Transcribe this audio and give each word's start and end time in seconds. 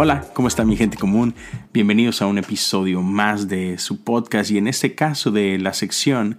Hola, 0.00 0.24
¿cómo 0.32 0.48
está 0.48 0.64
mi 0.64 0.76
gente 0.76 0.96
común? 0.96 1.34
Bienvenidos 1.74 2.22
a 2.22 2.26
un 2.26 2.38
episodio 2.38 3.02
más 3.02 3.48
de 3.48 3.78
su 3.78 4.04
podcast 4.04 4.50
y 4.50 4.56
en 4.56 4.68
este 4.68 4.94
caso 4.94 5.30
de 5.30 5.58
la 5.58 5.74
sección 5.74 6.38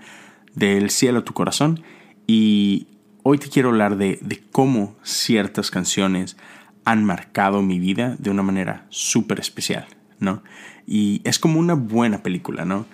del 0.56 0.90
cielo 0.90 1.20
a 1.20 1.24
tu 1.24 1.34
corazón. 1.34 1.84
Y 2.26 2.88
hoy 3.24 3.38
te 3.38 3.50
quiero 3.50 3.70
hablar 3.70 3.98
de, 3.98 4.20
cómo 4.52 4.96
ciertas 5.04 5.72
canciones 5.72 6.38
han 6.86 7.04
marcado 7.06 7.62
mi 7.62 7.80
vida 7.80 8.16
de 8.20 8.30
una 8.30 8.44
manera 8.44 8.86
súper 8.90 9.40
especial, 9.40 9.86
¿no? 10.20 10.44
Y 10.88 11.22
es 11.24 11.40
como 11.40 11.60
una 11.60 11.74
buena 11.74 12.24
película, 12.24 12.66
¿no? 12.66 12.86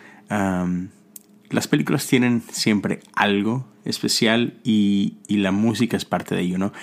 las 1.52 1.68
películas 1.68 2.08
tienen 2.08 2.42
siempre 2.50 3.00
algo 3.14 3.68
especial 3.86 4.60
y, 4.64 5.20
y 5.28 5.38
la 5.38 5.52
música 5.52 5.96
es 5.96 6.04
parte 6.04 6.34
de 6.34 6.42
ello, 6.42 6.58
¿no? 6.58 6.74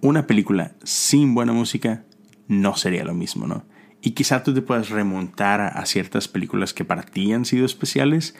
Una 0.00 0.28
película 0.28 0.72
sin 0.84 1.34
buena 1.34 1.52
música 1.52 2.04
no 2.46 2.76
sería 2.76 3.04
lo 3.04 3.12
mismo, 3.12 3.46
¿no? 3.46 3.64
Y 4.06 4.12
quizá 4.12 4.44
tú 4.44 4.54
te 4.54 4.62
puedas 4.62 4.90
remontar 4.90 5.60
a, 5.60 5.84
ciertas 5.84 6.28
películas 6.28 6.72
que 6.72 6.84
para 6.84 7.02
ti 7.02 7.32
han 7.32 7.44
sido 7.44 7.66
especiales 7.66 8.36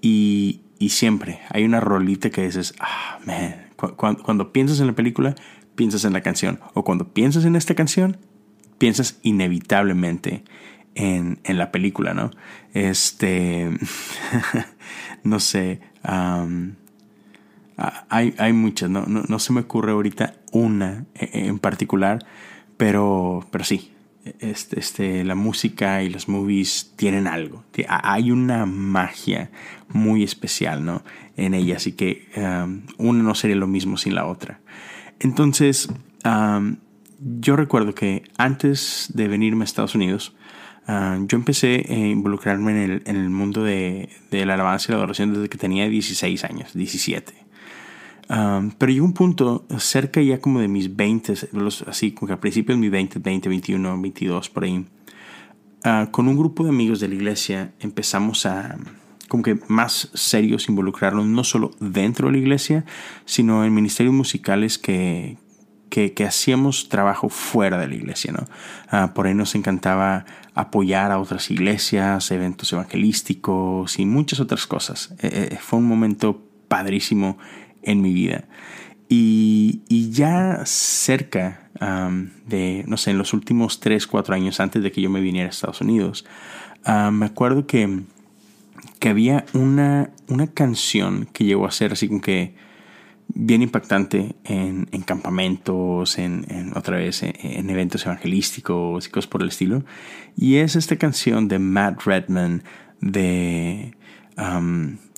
y, 0.00 0.62
siempre 0.88 1.40
hay 1.50 1.64
una 1.64 1.80
rolita 1.80 2.30
que 2.30 2.44
dices, 2.44 2.74
ah, 2.78 3.18
man, 3.26 3.69
cuando, 3.96 4.52
piensas 4.52 4.80
en 4.80 4.86
la 4.86 4.94
película, 4.94 5.34
piensas 5.74 6.04
en 6.04 6.12
la 6.12 6.20
canción. 6.20 6.60
O 6.74 6.84
cuando 6.84 7.08
piensas 7.08 7.44
en 7.44 7.56
esta 7.56 7.74
canción, 7.74 8.18
piensas 8.78 9.18
inevitablemente 9.22 10.44
en, 10.94 11.38
la 11.44 11.72
película, 11.72 12.14
¿no? 12.14 12.30
Este, 12.74 13.70
no 15.24 15.40
sé, 15.40 15.80
hay, 18.08 18.34
hay, 18.38 18.52
muchas, 18.52 18.90
¿no? 18.90 19.06
¿no? 19.06 19.38
se 19.38 19.52
me 19.52 19.60
ocurre 19.60 19.92
ahorita 19.92 20.34
una 20.52 21.06
e, 21.14 21.46
en 21.46 21.58
particular, 21.58 22.24
pero, 22.76 23.46
pero 23.50 23.64
sí, 23.64 23.92
este, 24.40 24.80
este, 24.80 25.24
la 25.24 25.34
música 25.34 26.02
y 26.02 26.10
los 26.10 26.28
movies 26.28 26.92
tienen 26.96 27.26
algo. 27.26 27.64
Hay 27.88 28.30
una 28.30 28.66
magia 28.66 29.50
muy 29.88 30.22
especial 30.22 30.84
¿no? 30.84 31.02
en 31.36 31.54
ella, 31.54 31.76
así 31.76 31.92
que 31.92 32.28
um, 32.36 32.82
una 32.98 33.22
no 33.22 33.34
sería 33.34 33.56
lo 33.56 33.66
mismo 33.66 33.96
sin 33.96 34.14
la 34.14 34.26
otra. 34.26 34.60
Entonces, 35.20 35.88
um, 36.24 36.76
yo 37.18 37.56
recuerdo 37.56 37.94
que 37.94 38.24
antes 38.36 39.10
de 39.14 39.28
venirme 39.28 39.62
a 39.62 39.66
Estados 39.66 39.94
Unidos, 39.94 40.34
um, 40.86 41.26
yo 41.26 41.36
empecé 41.36 41.86
a 41.88 41.94
involucrarme 41.94 42.72
en 42.72 42.90
el, 42.90 43.02
en 43.06 43.16
el 43.16 43.30
mundo 43.30 43.64
de, 43.64 44.10
de, 44.30 44.44
la 44.44 44.54
alabanza 44.54 44.86
y 44.88 44.92
la 44.92 44.98
adoración 44.98 45.32
desde 45.32 45.48
que 45.48 45.58
tenía 45.58 45.88
16 45.88 46.44
años, 46.44 46.74
17 46.74 47.49
pero 48.78 48.92
llegó 48.92 49.04
un 49.04 49.12
punto 49.12 49.66
cerca 49.78 50.22
ya 50.22 50.40
como 50.40 50.60
de 50.60 50.68
mis 50.68 50.94
20, 50.94 51.34
así 51.88 52.12
como 52.12 52.28
que 52.28 52.34
a 52.34 52.40
principios 52.40 52.76
de 52.76 52.80
mis 52.80 52.90
20, 52.90 53.18
20, 53.18 53.48
21, 53.48 54.00
22, 54.00 54.50
por 54.50 54.64
ahí, 54.64 54.84
ah, 55.84 56.08
con 56.12 56.28
un 56.28 56.36
grupo 56.36 56.62
de 56.62 56.70
amigos 56.70 57.00
de 57.00 57.08
la 57.08 57.14
iglesia 57.16 57.72
empezamos 57.80 58.46
a 58.46 58.78
como 59.28 59.44
que 59.44 59.58
más 59.68 60.10
serios 60.14 60.68
involucrarnos 60.68 61.24
no 61.24 61.44
solo 61.44 61.70
dentro 61.78 62.26
de 62.26 62.32
la 62.32 62.38
iglesia, 62.38 62.84
sino 63.24 63.64
en 63.64 63.72
ministerios 63.72 64.12
musicales 64.12 64.76
que, 64.76 65.38
que, 65.88 66.12
hacíamos 66.24 66.88
trabajo 66.88 67.28
fuera 67.28 67.78
de 67.78 67.86
la 67.86 67.94
iglesia, 67.94 68.32
¿no? 68.32 68.44
Ah, 68.88 69.12
por 69.14 69.28
ahí 69.28 69.34
nos 69.34 69.54
encantaba 69.54 70.24
apoyar 70.54 71.12
a 71.12 71.20
otras 71.20 71.48
iglesias, 71.50 72.30
eventos 72.32 72.72
evangelísticos 72.72 74.00
y 74.00 74.04
muchas 74.04 74.40
otras 74.40 74.66
cosas. 74.66 75.14
Eh, 75.20 75.50
eh, 75.52 75.58
fue 75.60 75.78
un 75.78 75.86
momento 75.86 76.42
padrísimo 76.66 77.38
en 77.82 78.02
mi 78.02 78.12
vida. 78.12 78.44
Y, 79.08 79.82
ya 80.12 80.62
cerca 80.66 81.68
de, 82.46 82.84
no 82.86 82.96
sé, 82.96 83.10
en 83.10 83.18
los 83.18 83.32
últimos 83.32 83.80
3, 83.80 84.06
4 84.06 84.34
años 84.34 84.60
antes 84.60 84.82
de 84.82 84.92
que 84.92 85.00
yo 85.00 85.10
me 85.10 85.20
viniera 85.20 85.48
a 85.48 85.50
Estados 85.50 85.80
Unidos, 85.80 86.24
me 86.86 87.26
acuerdo 87.26 87.66
que, 87.66 88.02
que 89.00 89.08
había 89.08 89.44
una, 89.52 90.10
una 90.28 90.46
canción 90.46 91.28
que 91.32 91.44
llegó 91.44 91.66
a 91.66 91.72
ser 91.72 91.92
así 91.92 92.06
como 92.06 92.20
que 92.20 92.54
bien 93.34 93.62
impactante 93.62 94.36
en, 94.44 94.88
en 94.92 95.02
campamentos, 95.02 96.18
en, 96.18 96.46
en, 96.48 96.76
otra 96.76 96.96
vez 96.96 97.22
en, 97.22 97.70
eventos 97.70 98.04
evangelísticos 98.06 99.06
y 99.06 99.10
cosas 99.10 99.28
por 99.28 99.42
el 99.42 99.48
estilo. 99.48 99.84
Y 100.36 100.56
es 100.56 100.76
esta 100.76 100.96
canción 100.96 101.48
de 101.48 101.58
Matt 101.58 102.02
Redman 102.04 102.62
de... 103.00 103.96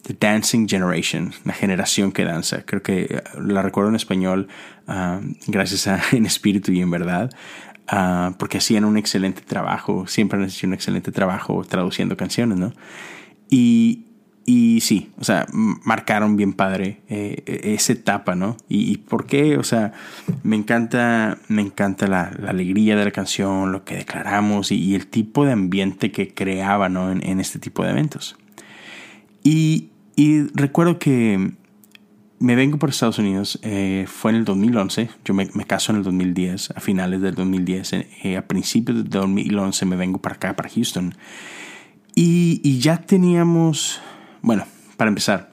The 0.02 0.16
Dancing 0.18 0.68
Generation, 0.68 1.32
la 1.44 1.52
generación 1.52 2.12
que 2.12 2.24
danza. 2.24 2.62
Creo 2.64 2.82
que 2.82 3.02
eh, 3.02 3.22
la 3.40 3.62
recuerdo 3.62 3.90
en 3.90 3.96
español 3.96 4.48
ah, 4.86 5.20
gracias 5.46 5.86
a 5.86 6.00
En 6.12 6.26
Espíritu 6.26 6.72
y 6.72 6.80
en 6.80 6.90
Verdad, 6.90 7.30
ah, 7.88 8.34
porque 8.38 8.58
hacían 8.58 8.84
un 8.84 8.96
excelente 8.96 9.42
trabajo, 9.42 10.06
siempre 10.06 10.38
han 10.38 10.44
hecho 10.44 10.66
un 10.66 10.74
excelente 10.74 11.12
trabajo 11.12 11.64
traduciendo 11.64 12.16
canciones, 12.16 12.58
¿no? 12.58 12.72
Y, 13.48 14.06
y 14.44 14.80
sí, 14.80 15.12
o 15.20 15.24
sea, 15.24 15.46
marcaron 15.52 16.36
bien 16.36 16.52
padre 16.52 17.00
eh, 17.08 17.42
e-, 17.46 17.74
esa 17.74 17.92
etapa, 17.92 18.34
¿no? 18.34 18.56
Y, 18.68 18.96
por 18.98 19.26
qué, 19.26 19.56
o 19.56 19.62
sea, 19.62 19.92
me 20.42 20.56
encanta, 20.56 21.38
me 21.48 21.62
encanta 21.62 22.08
la, 22.08 22.32
alegría 22.48 22.96
de 22.96 23.04
la 23.04 23.10
canción, 23.12 23.70
lo 23.70 23.84
que 23.84 23.96
declaramos 23.96 24.72
y, 24.72 24.96
el 24.96 25.06
tipo 25.06 25.44
de 25.44 25.52
ambiente 25.52 26.10
que 26.10 26.34
creaba, 26.34 26.88
¿no? 26.88 27.12
En, 27.12 27.24
en 27.24 27.38
este 27.38 27.60
tipo 27.60 27.84
de 27.84 27.90
eventos. 27.90 28.36
Y, 29.44 29.91
y 30.16 30.42
recuerdo 30.54 30.98
que 30.98 31.52
me 32.42 32.56
vengo 32.56 32.76
por 32.76 32.90
Estados 32.90 33.20
Unidos, 33.20 33.60
eh, 33.62 34.04
fue 34.08 34.32
en 34.32 34.38
el 34.38 34.44
2011, 34.44 35.10
yo 35.24 35.32
me, 35.32 35.46
caso 35.64 35.92
en 35.92 35.98
el 35.98 36.04
2010, 36.04 36.72
a 36.72 36.80
finales 36.80 37.20
del 37.20 37.36
2010, 37.36 37.92
eh, 37.92 38.36
a 38.36 38.48
principios 38.48 38.98
del 38.98 39.08
2011 39.08 39.86
me 39.86 39.94
vengo 39.94 40.18
para 40.18 40.34
acá, 40.34 40.56
para 40.56 40.68
Houston. 40.68 41.14
Y, 42.16 42.80
ya 42.80 42.98
teníamos, 42.98 44.00
bueno, 44.42 44.66
para 44.96 45.08
empezar, 45.08 45.52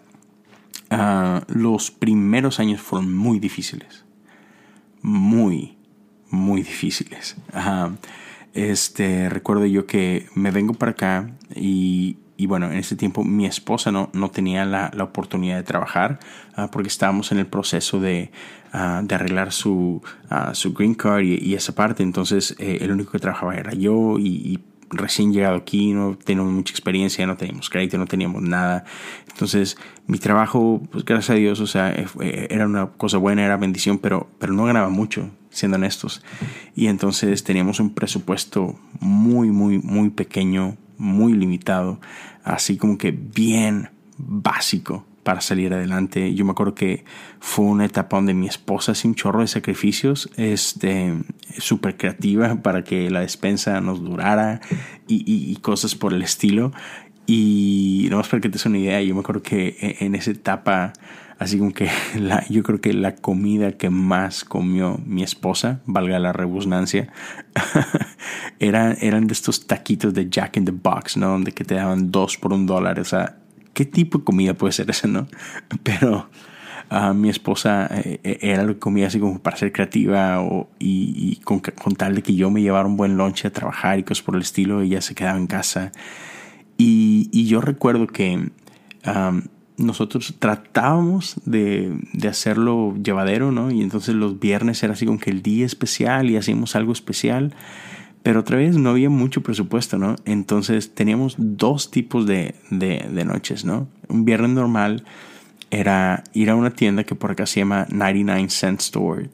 ah, 0.89 1.43
los 1.47 1.91
primeros 1.91 2.59
años 2.59 2.81
fueron 2.81 3.15
muy 3.15 3.39
difíciles, 3.39 4.03
muy, 5.03 5.77
muy 6.31 6.63
difíciles. 6.63 7.37
este, 8.55 9.29
recuerdo 9.29 9.67
yo 9.67 9.85
que 9.85 10.27
me 10.33 10.49
vengo 10.49 10.73
para 10.73 10.93
acá 10.93 11.29
y 11.55 12.17
y 12.39 12.45
bueno, 12.45 12.71
en 12.71 12.77
ese 12.77 12.95
tiempo 12.95 13.25
mi 13.25 13.45
esposa 13.45 13.91
no, 13.91 14.09
no 14.13 14.31
tenía 14.31 14.63
la, 14.63 14.89
la 14.95 15.03
oportunidad 15.03 15.57
de 15.57 15.63
trabajar 15.63 16.19
ah, 16.55 16.71
porque 16.71 16.87
estábamos 16.87 17.33
en 17.33 17.39
el 17.39 17.47
proceso 17.47 17.99
de, 17.99 18.31
ah, 18.71 19.01
de 19.03 19.13
arreglar 19.13 19.51
su, 19.51 20.01
uh, 20.31 20.55
su 20.55 20.73
green 20.73 20.95
card 20.95 21.23
y, 21.23 21.53
esa 21.53 21.75
parte. 21.75 22.01
Entonces 22.01 22.55
eh, 22.57 22.77
el 22.79 22.93
único 22.93 23.11
que 23.11 23.19
trabajaba 23.19 23.55
era 23.55 23.73
yo 23.73 24.17
y, 24.17 24.61
recién 24.91 25.33
llegado 25.33 25.55
aquí, 25.55 25.91
no 25.91 26.17
teníamos 26.17 26.51
mucha 26.51 26.71
experiencia, 26.71 27.27
no 27.27 27.37
teníamos 27.37 27.69
crédito, 27.69 27.97
no 27.97 28.07
teníamos 28.07 28.41
nada. 28.41 28.85
Entonces 29.27 29.77
mi 30.07 30.17
trabajo, 30.17 30.81
pues 30.91 31.03
gracias 31.03 31.31
a 31.31 31.33
Dios, 31.33 31.59
o 31.59 31.67
sea, 31.67 31.91
eh, 31.91 32.47
era 32.49 32.65
una 32.65 32.87
cosa 32.87 33.17
buena, 33.17 33.43
era 33.45 33.57
bendición, 33.57 33.99
pero, 33.99 34.29
pero 34.39 34.53
no 34.53 34.63
ganaba 34.63 34.89
mucho, 34.89 35.29
siendo 35.49 35.75
honestos. 35.75 36.23
Y 36.73 36.87
entonces 36.87 37.43
teníamos 37.43 37.81
un 37.81 37.93
presupuesto 37.93 38.79
muy, 39.01 39.51
muy, 39.51 39.77
muy 39.77 40.09
pequeño, 40.09 40.77
muy 40.99 41.33
limitado, 41.33 41.99
así 42.43 42.77
como 42.77 42.99
que 42.99 43.11
bien 43.11 43.89
básico 44.17 45.05
para 45.23 45.41
salir 45.41 45.73
adelante. 45.73 46.33
Yo 46.33 46.45
me 46.45 46.51
acuerdo 46.51 46.75
que 46.75 47.05
fue 47.39 47.65
una 47.65 47.85
etapa 47.85 48.17
donde 48.17 48.33
mi 48.33 48.47
esposa 48.47 48.91
hacía 48.91 49.09
un 49.09 49.15
chorro 49.15 49.41
de 49.41 49.47
sacrificios, 49.47 50.29
este, 50.37 51.13
súper 51.57 51.97
creativa 51.97 52.61
para 52.61 52.83
que 52.83 53.09
la 53.09 53.21
despensa 53.21 53.81
nos 53.81 54.03
durara 54.03 54.61
y, 55.07 55.55
cosas 55.57 55.95
por 55.95 56.13
el 56.13 56.21
estilo. 56.21 56.71
Y 57.25 58.07
no 58.09 58.17
más 58.17 58.27
para 58.27 58.41
que 58.41 58.49
te 58.49 58.53
des 58.53 58.65
una 58.65 58.79
idea, 58.79 59.01
yo 59.01 59.13
me 59.13 59.21
acuerdo 59.21 59.43
que 59.43 59.77
e, 59.79 60.03
en 60.03 60.15
esa 60.15 60.31
etapa 60.31 60.93
Así 61.39 61.57
como 61.57 61.71
que 61.71 61.89
yo 62.49 62.63
creo 62.63 62.81
que 62.81 62.93
la 62.93 63.15
comida 63.15 63.71
que 63.71 63.89
más 63.89 64.43
comió 64.43 64.99
mi 65.05 65.23
esposa, 65.23 65.79
valga 65.85 66.19
la 66.19 66.33
rebusnancia, 66.33 67.11
eran, 68.59 68.97
eran 69.01 69.25
de 69.25 69.33
estos 69.33 69.65
taquitos 69.65 70.13
de 70.13 70.29
Jack 70.29 70.57
in 70.57 70.65
the 70.65 70.71
Box, 70.71 71.15
¿no? 71.15 71.29
Donde 71.29 71.53
que 71.53 71.63
te 71.63 71.75
daban 71.75 72.11
dos 72.11 72.37
por 72.37 72.51
un 72.51 72.65
dólar. 72.65 72.99
O 72.99 73.05
sea, 73.05 73.37
¿qué 73.73 73.85
tipo 73.85 74.19
de 74.19 74.23
comida 74.25 74.53
puede 74.53 74.73
ser 74.73 74.89
esa, 74.89 75.07
no? 75.07 75.27
Pero 75.83 76.29
uh, 76.91 77.13
mi 77.13 77.29
esposa 77.29 77.87
eh, 77.89 78.19
eh, 78.21 78.39
era 78.41 78.63
lo 78.63 78.73
que 78.73 78.79
comía 78.79 79.07
así 79.07 79.17
como 79.17 79.39
para 79.39 79.55
ser 79.55 79.71
creativa 79.71 80.41
o, 80.41 80.69
y, 80.77 81.37
con, 81.45 81.61
tal 81.61 82.15
de 82.15 82.21
que 82.21 82.35
yo 82.35 82.51
me 82.51 82.61
llevara 82.61 82.85
un 82.85 82.97
buen 82.97 83.15
lunch 83.15 83.45
a 83.45 83.49
trabajar 83.51 83.97
y 83.97 84.03
cosas 84.03 84.25
por 84.25 84.35
el 84.35 84.41
estilo, 84.41 84.81
ella 84.81 84.99
se 84.99 85.15
quedaba 85.15 85.37
en 85.37 85.47
casa. 85.47 85.93
Y, 86.77 87.45
yo 87.47 87.61
recuerdo 87.61 88.07
que... 88.07 88.51
nosotros 89.79 90.35
tratábamos 90.39 91.39
de, 91.45 91.97
de, 92.13 92.27
hacerlo 92.27 92.95
llevadero, 93.01 93.51
¿no? 93.51 93.71
Y 93.71 93.81
entonces 93.81 94.15
los 94.15 94.39
viernes 94.39 94.83
era 94.83 94.93
así 94.93 95.05
como 95.05 95.19
que 95.19 95.29
el 95.29 95.41
día 95.41 95.65
especial 95.65 96.29
y 96.29 96.37
hacíamos 96.37 96.75
algo 96.75 96.91
especial. 96.91 97.53
Pero 98.21 98.41
otra 98.41 98.57
vez 98.57 98.77
no 98.77 98.89
había 98.89 99.09
mucho 99.09 99.41
presupuesto, 99.41 99.97
¿no? 99.97 100.15
Entonces 100.25 100.93
teníamos 100.93 101.35
dos 101.37 101.89
tipos 101.89 102.25
de, 102.25 102.55
de, 102.69 103.07
de 103.11 103.25
noches, 103.25 103.63
¿no? 103.63 103.87
Un 104.09 104.25
viernes 104.25 104.51
normal 104.51 105.05
era 105.71 106.23
ir 106.33 106.49
a 106.49 106.55
una 106.55 106.71
tienda 106.71 107.03
que 107.03 107.15
por 107.15 107.31
acá 107.31 107.45
se 107.45 107.61
llama 107.61 107.87
99 107.89 108.49
Cent 108.49 108.81
Store. 108.81 109.29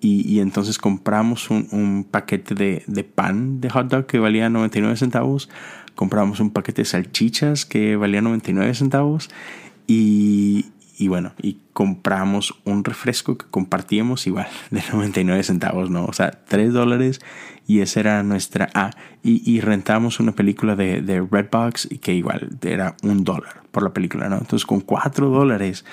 Y, 0.00 0.28
y 0.30 0.40
entonces 0.40 0.78
compramos 0.78 1.50
un, 1.50 1.68
un 1.72 2.04
paquete 2.04 2.54
de, 2.54 2.82
de, 2.86 3.04
pan 3.04 3.60
de 3.60 3.70
hot 3.70 3.88
dog 3.88 4.06
que 4.06 4.18
valía 4.18 4.50
99 4.50 4.96
centavos. 4.96 5.48
Compramos 5.94 6.40
un 6.40 6.50
paquete 6.50 6.82
de 6.82 6.86
salchichas 6.86 7.64
que 7.64 7.96
valía 7.96 8.20
99 8.20 8.74
centavos. 8.74 9.30
Y, 9.86 10.66
y 10.98 11.08
bueno, 11.08 11.32
y 11.40 11.58
compramos 11.72 12.54
un 12.64 12.84
refresco 12.84 13.36
que 13.36 13.46
compartíamos 13.46 14.26
igual 14.26 14.48
de 14.70 14.82
99 14.92 15.42
centavos, 15.42 15.90
¿no? 15.90 16.04
O 16.04 16.12
sea, 16.12 16.30
3 16.30 16.72
dólares 16.72 17.20
y 17.66 17.80
esa 17.80 18.00
era 18.00 18.22
nuestra 18.22 18.68
A. 18.74 18.90
y, 19.22 19.42
y, 19.50 19.60
rentamos 19.60 20.20
una 20.20 20.32
película 20.32 20.76
de, 20.76 21.00
de 21.02 21.20
Redbox 21.20 21.88
y 21.90 21.98
que 21.98 22.14
igual 22.14 22.58
era 22.62 22.96
un 23.02 23.24
dólar 23.24 23.62
por 23.72 23.82
la 23.82 23.92
película, 23.92 24.28
¿no? 24.28 24.36
Entonces 24.36 24.64
con 24.64 24.80
4 24.80 25.28
dólares, 25.28 25.84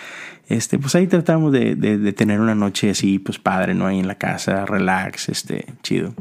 este, 0.47 0.77
pues 0.77 0.93
ahí 0.95 1.07
tratamos 1.07 1.51
de, 1.51 1.75
de, 1.75 1.97
de, 1.97 2.13
tener 2.13 2.39
una 2.39 2.55
noche 2.55 2.91
así, 2.91 3.17
pues 3.17 3.39
padre, 3.39 3.73
¿no? 3.73 3.87
Ahí 3.87 3.99
en 3.99 4.07
la 4.07 4.15
casa, 4.15 4.65
relax, 4.65 5.29
este, 5.29 5.65
chido. 5.81 6.13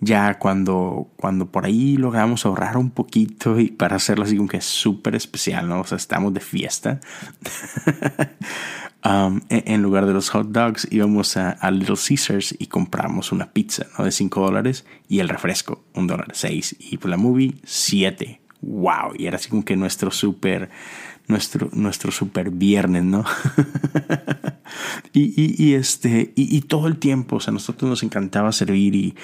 Ya 0.00 0.38
cuando, 0.38 1.08
cuando 1.16 1.50
por 1.50 1.66
ahí 1.66 1.96
logramos 1.96 2.46
ahorrar 2.46 2.76
un 2.76 2.90
poquito 2.90 3.58
y 3.58 3.68
para 3.70 3.96
hacerlo 3.96 4.24
así 4.24 4.36
como 4.36 4.48
que 4.48 4.60
súper 4.60 5.16
especial, 5.16 5.68
¿no? 5.68 5.80
O 5.80 5.84
sea, 5.84 5.96
estamos 5.96 6.32
de 6.34 6.40
fiesta. 6.40 7.00
Um, 9.04 9.42
en 9.48 9.80
lugar 9.80 10.06
de 10.06 10.12
los 10.12 10.28
hot 10.30 10.48
dogs 10.48 10.88
íbamos 10.90 11.36
a, 11.36 11.70
Little 11.70 11.94
Caesars 11.96 12.52
y 12.58 12.66
compramos 12.66 13.30
una 13.30 13.52
pizza 13.52 13.86
¿no? 13.96 14.04
de 14.04 14.10
5 14.10 14.40
dólares 14.40 14.84
y 15.08 15.20
el 15.20 15.28
refresco, 15.28 15.84
un 15.94 16.08
dólar, 16.08 16.28
6. 16.32 16.76
Y 16.80 16.98
por 16.98 17.10
la 17.10 17.16
movie, 17.16 17.54
7. 17.64 18.40
¡Wow! 18.60 19.14
Y 19.16 19.26
era 19.26 19.36
así 19.36 19.48
como 19.50 19.64
que 19.64 19.76
nuestro 19.76 20.10
super, 20.10 20.68
nuestro, 21.28 21.70
nuestro 21.72 22.10
super 22.10 22.50
viernes, 22.50 23.04
¿no? 23.04 23.24
y, 25.12 25.32
y, 25.40 25.54
y, 25.56 25.74
este, 25.74 26.32
y, 26.34 26.56
y 26.56 26.62
todo 26.62 26.88
el 26.88 26.98
tiempo, 26.98 27.36
o 27.36 27.40
sea, 27.40 27.52
a 27.52 27.54
nosotros 27.54 27.88
nos 27.88 28.02
encantaba 28.02 28.50
servir 28.50 28.96
y 28.96 29.14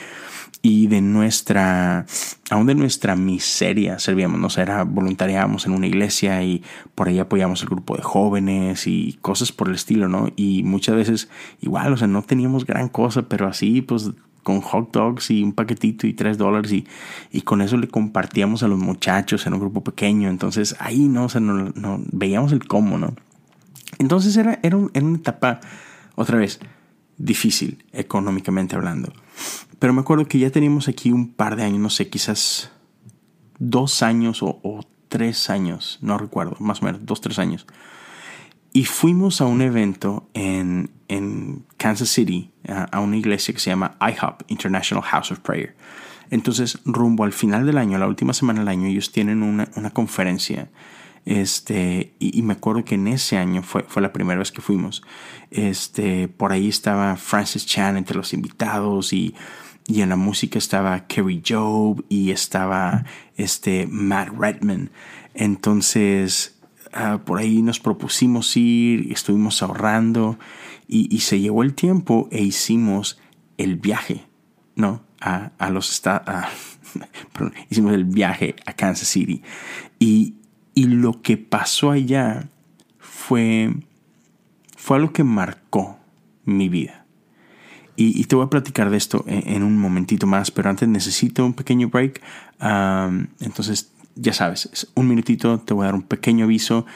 y 0.65 0.87
de 0.87 1.03
nuestra, 1.03 2.07
aún 2.49 2.67
de 2.67 2.75
nuestra 2.75 3.17
miseria 3.17 3.99
servíamos, 3.99 4.41
¿no? 4.41 4.47
O 4.47 4.51
sea, 4.51 4.63
era, 4.63 4.85
voluntariábamos 4.85 5.67
en 5.67 5.73
una 5.73 5.87
iglesia 5.87 6.43
y 6.43 6.63
por 6.95 7.07
ahí 7.07 7.19
apoyamos 7.19 7.61
el 7.61 7.69
grupo 7.69 7.99
de 7.99 8.03
jóvenes 8.03 8.87
y 8.87 9.19
cosas 9.21 9.53
por 9.53 9.69
el 9.69 9.75
estilo, 9.75 10.09
¿no? 10.09 10.29
Y 10.37 10.63
muchas 10.63 10.97
veces 10.97 11.29
igual, 11.61 11.93
o 11.93 11.99
sea, 11.99 12.07
no 12.07 12.23
teníamos 12.23 12.65
gran 12.65 12.89
cosa, 12.89 13.29
pero 13.29 13.47
así, 13.47 13.83
pues 13.83 14.13
con 14.43 14.63
hot 14.63 14.91
dogs 14.91 15.31
y 15.31 15.43
un 15.43 15.53
paquetito 15.53 16.07
y 16.07 16.15
tres 16.15 16.39
dólares 16.39 16.73
y, 16.73 16.87
y, 17.31 17.43
con 17.43 17.61
eso 17.61 17.77
le 17.77 17.89
compartíamos 17.89 18.63
a 18.63 18.69
los 18.69 18.79
muchachos 18.79 19.47
en 19.47 19.53
un 19.53 19.61
grupo 19.61 19.85
pequeño. 19.85 20.31
Entonces 20.31 20.77
ahí, 20.79 21.09
¿no? 21.09 21.27
O 21.27 21.29
sea, 21.29 21.43
no, 21.43 21.73
no 21.75 22.01
veíamos 22.11 22.53
el 22.53 22.67
cómo, 22.67 22.97
¿no? 22.97 23.15
Entonces 23.99 24.35
era, 24.39 24.61
era, 24.63 24.79
un, 24.79 24.91
era 24.95 25.05
una 25.05 25.19
etapa, 25.19 25.61
otra 26.15 26.39
vez, 26.39 26.59
difícil 27.19 27.85
económicamente 27.93 28.77
hablando. 28.77 29.13
Pero 29.79 29.93
me 29.93 30.01
acuerdo 30.01 30.27
que 30.27 30.39
ya 30.39 30.51
teníamos 30.51 30.89
aquí 30.89 31.13
un 31.13 31.33
par 31.33 31.57
de 31.57 31.65
años, 31.65 31.81
no 31.81 31.91
sé, 31.91 32.09
quizás 32.09 32.71
dos 33.59 34.03
años 34.03 34.43
o, 34.43 34.61
o 34.63 34.81
tres 35.09 35.51
años, 35.51 35.99
no 36.03 36.19
recuerdo, 36.19 36.57
más 36.59 36.83
o 36.83 36.87
menos, 36.87 37.05
dos, 37.05 37.21
tres 37.21 37.39
años. 37.39 37.67
Y 38.73 38.87
fuimos 38.87 39.41
a 39.41 39.47
un 39.47 39.63
evento 39.63 40.29
en, 40.35 40.91
en 41.07 41.65
Kansas 41.77 42.09
City, 42.09 42.51
a, 42.67 42.85
a, 42.85 43.01
una 43.01 43.17
iglesia 43.17 43.55
que 43.55 43.61
se 43.61 43.71
llama 43.71 43.97
IHOP, 44.01 44.43
International 44.49 45.05
House 45.05 45.31
of 45.31 45.39
Prayer. 45.41 45.77
Entonces, 46.31 46.81
rumbo 46.85 47.23
al 47.23 47.33
final 47.33 47.67
del 47.67 47.79
año, 47.79 47.99
la 47.99 48.09
última 48.09 48.33
semana 48.33 48.61
del 48.61 48.69
año, 48.69 48.89
ellos 48.89 49.13
tienen 49.13 49.43
una, 49.43 49.69
una 49.77 49.91
conferencia. 49.91 50.69
Este, 51.25 52.15
y, 52.19 52.43
me 52.43 52.53
acuerdo 52.53 52.85
que 52.85 52.97
en 52.97 53.09
ese 53.09 53.39
año 53.39 53.63
fue, 53.63 53.85
fue 53.89 54.03
la 54.03 54.13
primera 54.13 54.39
vez 54.39 54.53
que 54.53 54.61
fuimos. 54.61 55.03
Este, 55.51 56.29
por 56.29 56.53
ahí 56.53 56.69
estaba 56.69 57.17
Francis 57.17 57.65
Chan 57.65 57.97
entre 57.97 58.17
los 58.17 58.33
invitados 58.35 59.13
y 59.13 59.35
y 59.87 60.01
en 60.01 60.09
la 60.09 60.17
música 60.17 60.59
estaba 60.59 61.07
Kerry 61.07 61.43
Job 61.47 62.05
y 62.09 62.31
estaba 62.31 63.05
este 63.37 63.87
Matt 63.87 64.29
Redman. 64.29 64.91
Entonces, 65.35 66.59
uh, 66.95 67.19
por 67.19 67.39
ahí 67.39 67.61
nos 67.63 67.81
propusimos 67.81 68.57
ir, 68.57 69.13
estuvimos 69.13 69.63
ahorrando 69.63 70.39
y, 70.89 71.15
y, 71.15 71.21
se 71.21 71.41
llevó 71.41 71.63
el 71.63 71.75
tiempo 71.75 72.29
e 72.31 72.43
hicimos 72.43 73.19
el 73.59 73.77
viaje, 73.77 74.27
¿no? 74.75 75.03
A, 75.21 75.53
a 75.59 75.71
los 75.71 75.91
estados, 75.91 76.47
hicimos 77.71 77.93
el 77.93 78.05
viaje 78.05 78.57
a 78.67 78.73
Kansas 78.73 79.09
City. 79.09 79.43
Y, 79.99 80.35
y 80.75 80.85
lo 80.85 81.23
que 81.23 81.37
pasó 81.37 81.91
allá 81.91 82.49
fue, 82.99 83.73
fue 84.77 84.97
algo 84.97 85.13
que 85.13 85.25
marcó 85.25 85.99
mi 86.45 86.69
vida. 86.69 87.07
Y, 87.97 88.21
y, 88.21 88.25
te 88.25 88.35
voy 88.35 88.45
a 88.45 88.51
platicar 88.51 88.91
de 88.91 88.97
esto 88.97 89.25
en, 89.29 89.49
en, 89.55 89.63
un 89.63 89.79
momentito 89.79 90.27
más, 90.27 90.51
pero 90.51 90.69
antes 90.69 90.89
necesito 90.89 91.47
un 91.47 91.55
pequeño 91.55 91.89
break. 91.91 92.21
Um, 92.61 93.29
entonces, 93.39 93.93
ya 94.17 94.33
sabes, 94.33 94.89
un 94.95 95.09
minutito, 95.09 95.61
te 95.61 95.75
voy 95.75 95.85
a 95.85 95.87
dar 95.87 95.95
un 95.95 96.03
pequeño 96.03 96.47
aviso 96.47 96.87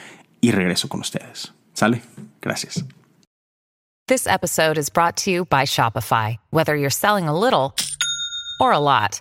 y 0.40 0.50
regreso 0.50 0.88
con 0.88 1.00
ustedes. 1.00 1.52
¿Sale? 1.72 2.02
Gracias. 2.40 2.84
This 4.08 4.26
episode 4.26 4.78
is 4.78 4.88
brought 4.88 5.16
to 5.24 5.30
you 5.30 5.44
by 5.44 5.64
Shopify. 5.64 6.38
Whether 6.50 6.74
you're 6.74 6.90
selling 6.90 7.28
a 7.28 7.38
little 7.38 7.74
or 8.58 8.72
a 8.72 8.80
lot, 8.80 9.20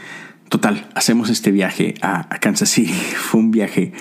total, 0.51 0.85
hacemos 0.95 1.29
este 1.29 1.49
viaje 1.49 1.93
a, 2.01 2.27
a 2.29 2.39
Kansas 2.39 2.69
City. 2.69 2.91
Fue 3.15 3.39
un 3.39 3.51
viaje 3.51 3.93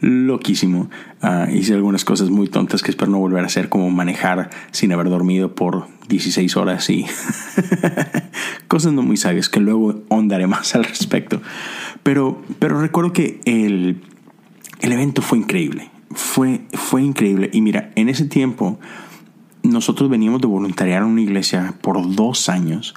loquísimo. 0.00 0.88
Uh, 1.20 1.50
hice 1.52 1.74
algunas 1.74 2.04
cosas 2.04 2.30
muy 2.30 2.46
tontas 2.46 2.82
que 2.82 2.92
espero 2.92 3.10
no 3.10 3.18
volver 3.18 3.42
a 3.42 3.46
hacer, 3.46 3.68
como 3.68 3.90
manejar 3.90 4.50
sin 4.70 4.92
haber 4.92 5.10
dormido 5.10 5.56
por 5.56 5.88
16 6.08 6.56
horas 6.56 6.88
y 6.90 7.06
cosas 8.68 8.92
no 8.92 9.02
muy 9.02 9.16
sabias 9.16 9.48
que 9.48 9.58
luego 9.58 10.04
ondaré 10.08 10.46
más 10.46 10.76
al 10.76 10.84
respecto. 10.84 11.42
Pero, 12.04 12.40
pero 12.60 12.80
recuerdo 12.80 13.12
que 13.12 13.40
el, 13.44 14.00
el 14.80 14.92
evento 14.92 15.22
fue 15.22 15.38
increíble. 15.38 15.90
Fue, 16.12 16.60
fue 16.72 17.02
increíble. 17.02 17.50
Y 17.52 17.62
mira, 17.62 17.90
en 17.96 18.08
ese 18.08 18.26
tiempo 18.26 18.78
nosotros 19.64 20.08
veníamos 20.08 20.40
de 20.40 20.46
voluntariar 20.46 21.02
en 21.02 21.08
una 21.08 21.22
iglesia 21.22 21.74
por 21.80 22.14
dos 22.14 22.48
años. 22.48 22.94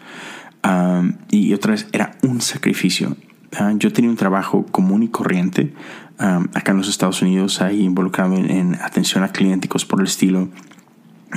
Um, 0.63 1.13
y 1.31 1.53
otra 1.53 1.71
vez 1.71 1.87
era 1.91 2.17
un 2.23 2.41
sacrificio. 2.41 3.15
Uh, 3.59 3.77
yo 3.77 3.91
tenía 3.93 4.09
un 4.09 4.17
trabajo 4.17 4.65
común 4.65 5.03
y 5.03 5.07
corriente 5.07 5.73
um, 6.19 6.47
acá 6.53 6.71
en 6.71 6.77
los 6.77 6.89
Estados 6.89 7.21
Unidos, 7.21 7.61
ahí 7.61 7.81
involucrado 7.81 8.35
en, 8.35 8.49
en, 8.51 8.75
atención 8.75 9.23
a 9.23 9.29
cliénticos 9.29 9.85
por 9.85 10.01
el 10.01 10.07
estilo. 10.07 10.49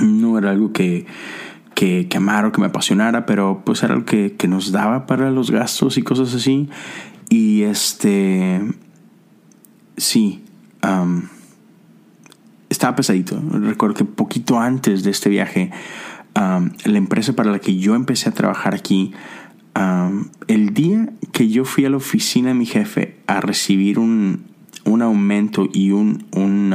No 0.01 0.37
era 0.37 0.51
algo 0.51 0.73
que, 0.73 1.05
que, 1.73 2.07
que 2.09 2.17
amara 2.17 2.49
o 2.49 2.51
que 2.51 2.61
me 2.61 2.67
apasionara, 2.67 3.25
pero 3.25 3.61
pues 3.65 3.83
era 3.83 3.93
algo 3.93 4.05
que, 4.05 4.35
que 4.35 4.47
nos 4.47 4.71
daba 4.71 5.05
para 5.05 5.31
los 5.31 5.51
gastos 5.51 5.97
y 5.97 6.01
cosas 6.01 6.33
así. 6.33 6.69
Y 7.29 7.63
este, 7.63 8.61
sí, 9.97 10.43
um, 10.83 11.23
estaba 12.69 12.95
pesadito. 12.95 13.41
Recuerdo 13.51 13.95
que 13.95 14.05
poquito 14.05 14.59
antes 14.59 15.03
de 15.03 15.11
este 15.11 15.29
viaje, 15.29 15.71
la 16.35 16.97
empresa 16.97 17.33
para 17.33 17.51
la 17.51 17.59
que 17.59 17.77
yo 17.77 17.95
empecé 17.95 18.29
a 18.29 18.33
trabajar 18.33 18.73
aquí, 18.73 19.13
el 20.47 20.73
día 20.73 21.09
que 21.31 21.49
yo 21.49 21.65
fui 21.65 21.85
a 21.85 21.89
la 21.89 21.97
oficina 21.97 22.49
de 22.49 22.55
mi 22.55 22.65
jefe 22.65 23.17
a 23.27 23.41
recibir 23.41 23.99
un, 23.99 24.45
un 24.85 25.01
aumento 25.01 25.67
y 25.71 25.91
un, 25.91 26.25
un, 26.35 26.73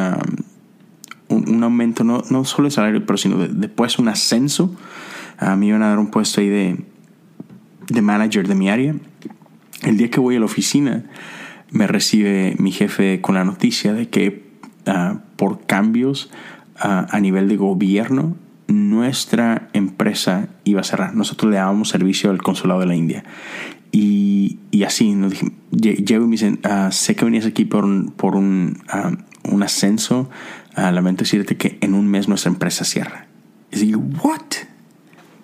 un, 1.28 1.64
aumento, 1.64 2.04
no, 2.04 2.22
no 2.30 2.44
solo 2.44 2.68
de 2.68 2.72
salario, 2.72 3.04
pero 3.06 3.16
sino 3.16 3.38
de, 3.38 3.48
después 3.48 3.98
un 3.98 4.08
ascenso, 4.08 4.74
a 5.38 5.54
mí 5.54 5.60
me 5.60 5.66
iban 5.66 5.82
a 5.82 5.90
dar 5.90 5.98
un 5.98 6.10
puesto 6.10 6.40
ahí 6.40 6.48
de, 6.48 6.84
de 7.88 8.02
manager 8.02 8.48
de 8.48 8.54
mi 8.54 8.70
área. 8.70 8.94
El 9.82 9.96
día 9.96 10.10
que 10.10 10.20
voy 10.20 10.36
a 10.36 10.40
la 10.40 10.46
oficina, 10.46 11.04
me 11.70 11.86
recibe 11.86 12.56
mi 12.58 12.72
jefe 12.72 13.20
con 13.20 13.34
la 13.34 13.44
noticia 13.44 13.92
de 13.92 14.08
que 14.08 14.48
uh, 14.86 15.18
por 15.36 15.66
cambios 15.66 16.30
uh, 16.82 17.06
a 17.08 17.20
nivel 17.20 17.48
de 17.48 17.56
gobierno 17.56 18.36
nuestra 18.68 19.70
empresa 19.72 20.48
iba 20.64 20.82
a 20.82 20.84
cerrar. 20.84 21.14
Nosotros 21.14 21.50
le 21.50 21.56
dábamos 21.56 21.88
servicio 21.88 22.30
al 22.30 22.42
consulado 22.42 22.80
de 22.80 22.86
la 22.86 22.94
India. 22.94 23.24
Y, 23.90 24.58
y 24.70 24.84
así 24.84 25.14
nos 25.14 25.32
dije, 25.32 25.52
llego 25.72 26.24
y 26.24 26.28
me 26.28 26.32
dicen, 26.32 26.60
ah, 26.62 26.90
sé 26.92 27.16
que 27.16 27.24
venías 27.24 27.46
aquí 27.46 27.64
por 27.64 27.84
un, 27.84 28.10
por 28.10 28.36
un, 28.36 28.82
ah, 28.88 29.12
un 29.44 29.62
ascenso. 29.62 30.28
Uh, 30.76 30.92
lamento 30.92 31.24
decirte 31.24 31.56
que 31.56 31.78
en 31.80 31.94
un 31.94 32.06
mes 32.06 32.28
nuestra 32.28 32.52
empresa 32.52 32.84
cierra. 32.84 33.26
Y 33.72 33.78
digo, 33.80 34.00
¿what? 34.22 34.42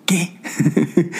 ¿Qué? 0.05 0.39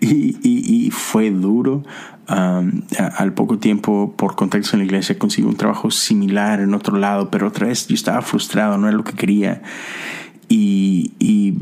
y, 0.00 0.36
y, 0.42 0.86
y, 0.86 0.90
fue 0.90 1.30
duro. 1.30 1.82
Al 2.26 3.34
poco 3.34 3.58
tiempo, 3.58 4.14
por 4.16 4.34
contactos 4.34 4.72
en 4.74 4.80
la 4.80 4.84
iglesia, 4.84 5.18
conseguí 5.18 5.46
un 5.46 5.56
trabajo 5.56 5.90
similar 5.90 6.60
en 6.60 6.74
otro 6.74 6.96
lado, 6.98 7.30
pero 7.30 7.48
otra 7.48 7.68
vez 7.68 7.86
yo 7.86 7.94
estaba 7.94 8.22
frustrado, 8.22 8.78
no 8.78 8.88
era 8.88 8.96
lo 8.96 9.04
que 9.04 9.14
quería. 9.14 9.62
Y, 10.48 11.12
y 11.18 11.54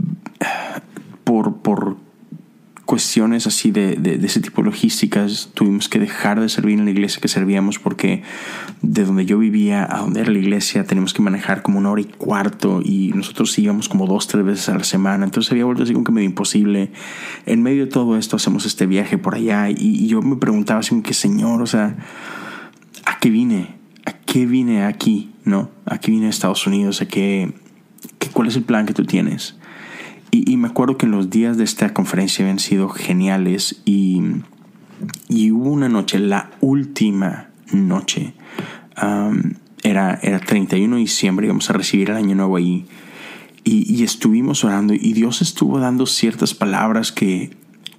por, 1.24 1.56
por 1.58 1.96
cuestiones 2.92 3.46
así 3.46 3.70
de, 3.70 3.96
de, 3.96 4.14
ese 4.26 4.40
tipo 4.40 4.62
logísticas 4.62 5.50
tuvimos 5.54 5.88
que 5.88 5.98
dejar 5.98 6.40
de 6.40 6.50
servir 6.50 6.78
en 6.78 6.84
la 6.84 6.90
iglesia 6.90 7.22
que 7.22 7.28
servíamos 7.28 7.78
porque 7.78 8.22
de 8.82 9.04
donde 9.06 9.24
yo 9.24 9.38
vivía 9.38 9.88
a 9.90 10.00
donde 10.00 10.20
era 10.20 10.30
la 10.30 10.38
iglesia 10.38 10.84
teníamos 10.84 11.14
que 11.14 11.22
manejar 11.22 11.62
como 11.62 11.78
una 11.78 11.90
hora 11.90 12.02
y 12.02 12.04
cuarto 12.04 12.82
y 12.84 13.12
nosotros 13.14 13.58
íbamos 13.58 13.88
como 13.88 14.06
dos, 14.06 14.26
tres 14.26 14.44
veces 14.44 14.68
a 14.68 14.76
la 14.76 14.84
semana. 14.84 15.24
Entonces 15.24 15.50
había 15.52 15.64
vuelto 15.64 15.84
así 15.84 15.94
como 15.94 16.04
que 16.04 16.12
medio 16.12 16.28
imposible. 16.28 16.90
En 17.46 17.62
medio 17.62 17.86
de 17.86 17.90
todo 17.90 18.18
esto 18.18 18.36
hacemos 18.36 18.66
este 18.66 18.84
viaje 18.84 19.16
por 19.16 19.36
allá 19.36 19.70
y, 19.70 20.06
yo 20.06 20.20
me 20.20 20.36
preguntaba 20.36 20.80
así 20.80 20.90
como 20.90 21.02
que, 21.02 21.14
Señor, 21.14 21.62
o 21.62 21.66
sea, 21.66 21.96
¿a 23.06 23.18
qué 23.20 23.30
vine? 23.30 23.76
¿A 24.04 24.12
qué 24.12 24.44
vine 24.44 24.84
aquí? 24.84 25.30
¿No? 25.44 25.70
¿A 25.86 25.98
qué 25.98 26.10
vine 26.10 26.26
a 26.26 26.28
Estados 26.28 26.66
Unidos? 26.66 27.00
¿A 27.00 27.06
qué, 27.06 27.54
¿Cuál 28.32 28.48
es 28.48 28.56
el 28.56 28.62
plan 28.62 28.86
que 28.86 28.94
tú 28.94 29.04
tienes? 29.04 29.56
Y, 30.30 30.56
me 30.56 30.68
acuerdo 30.68 30.96
que 30.96 31.06
los 31.06 31.28
días 31.28 31.58
de 31.58 31.64
esta 31.64 31.92
conferencia 31.92 32.42
habían 32.42 32.58
sido 32.58 32.88
geniales 32.88 33.82
y, 33.84 34.22
y 35.28 35.50
hubo 35.50 35.70
una 35.70 35.90
noche, 35.90 36.18
la 36.18 36.50
última 36.62 37.50
noche, 37.70 38.32
era, 39.82 40.18
era 40.22 40.40
31 40.40 40.96
de 40.96 41.00
diciembre, 41.00 41.46
íbamos 41.46 41.68
a 41.68 41.74
recibir 41.74 42.10
el 42.10 42.16
año 42.16 42.34
nuevo 42.34 42.56
ahí. 42.56 42.86
Y, 43.64 44.02
estuvimos 44.02 44.64
orando 44.64 44.94
y 44.94 45.12
Dios 45.12 45.40
estuvo 45.42 45.78
dando 45.78 46.06
ciertas 46.06 46.54
palabras 46.54 47.12
que, 47.12 47.50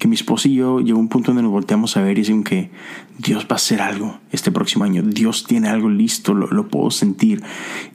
que 0.03 0.07
mi 0.09 0.15
esposa 0.15 0.49
y 0.49 0.55
yo 0.55 0.81
llegó 0.81 0.99
a 0.99 1.01
un 1.01 1.07
punto 1.07 1.31
donde 1.31 1.43
nos 1.43 1.51
volteamos 1.51 1.95
a 1.97 2.01
ver 2.01 2.17
y 2.17 2.21
decimos 2.21 2.43
que 2.45 2.69
Dios 3.17 3.45
va 3.45 3.53
a 3.53 3.55
hacer 3.55 3.81
algo 3.81 4.19
este 4.31 4.51
próximo 4.51 4.83
año. 4.83 5.01
Dios 5.01 5.45
tiene 5.45 5.69
algo 5.69 5.89
listo, 5.89 6.33
lo, 6.33 6.47
lo 6.47 6.67
puedo 6.67 6.91
sentir. 6.91 7.41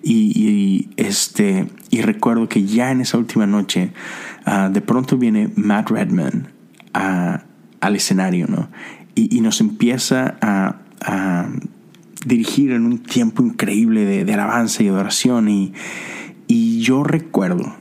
Y, 0.02 0.88
este, 0.96 1.68
y 1.90 2.00
recuerdo 2.00 2.48
que 2.48 2.64
ya 2.64 2.90
en 2.90 3.02
esa 3.02 3.18
última 3.18 3.46
noche 3.46 3.92
Ah, 4.50 4.70
de 4.72 4.80
pronto 4.80 5.18
viene 5.18 5.50
Matt 5.56 5.90
Redman 5.90 6.48
al 6.94 7.96
escenario, 7.96 8.46
¿no? 8.48 8.70
Y, 9.14 9.42
nos 9.42 9.60
empieza 9.60 10.38
a, 10.40 11.48
dirigir 12.24 12.72
en 12.72 12.86
un 12.86 13.02
tiempo 13.02 13.42
increíble 13.42 14.24
de, 14.24 14.32
alabanza 14.32 14.82
y 14.82 14.88
adoración. 14.88 15.50
Y, 15.50 15.74
y 16.46 16.80
yo 16.80 17.04
recuerdo, 17.04 17.76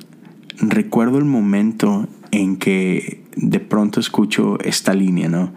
recuerdo 0.60 1.19
el 1.19 1.25
momento 1.25 2.10
en 2.31 2.57
que 2.57 3.24
de 3.38 3.60
pronto 3.60 4.00
escucho 4.00 4.60
esta 4.60 4.94
línea, 4.94 5.29
¿no? 5.29 5.53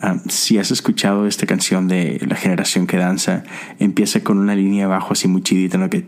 Ah, 0.00 0.16
si 0.28 0.58
has 0.58 0.70
escuchado 0.70 1.26
esta 1.26 1.46
canción 1.46 1.88
de 1.88 2.20
La 2.28 2.36
generación 2.36 2.86
que 2.86 2.96
danza, 2.96 3.44
empieza 3.78 4.22
con 4.22 4.38
una 4.38 4.54
línea 4.54 4.86
abajo 4.86 5.12
así 5.12 5.28
muy 5.28 5.42
chidita, 5.42 5.78
¿no? 5.78 5.88
Que 5.88 6.06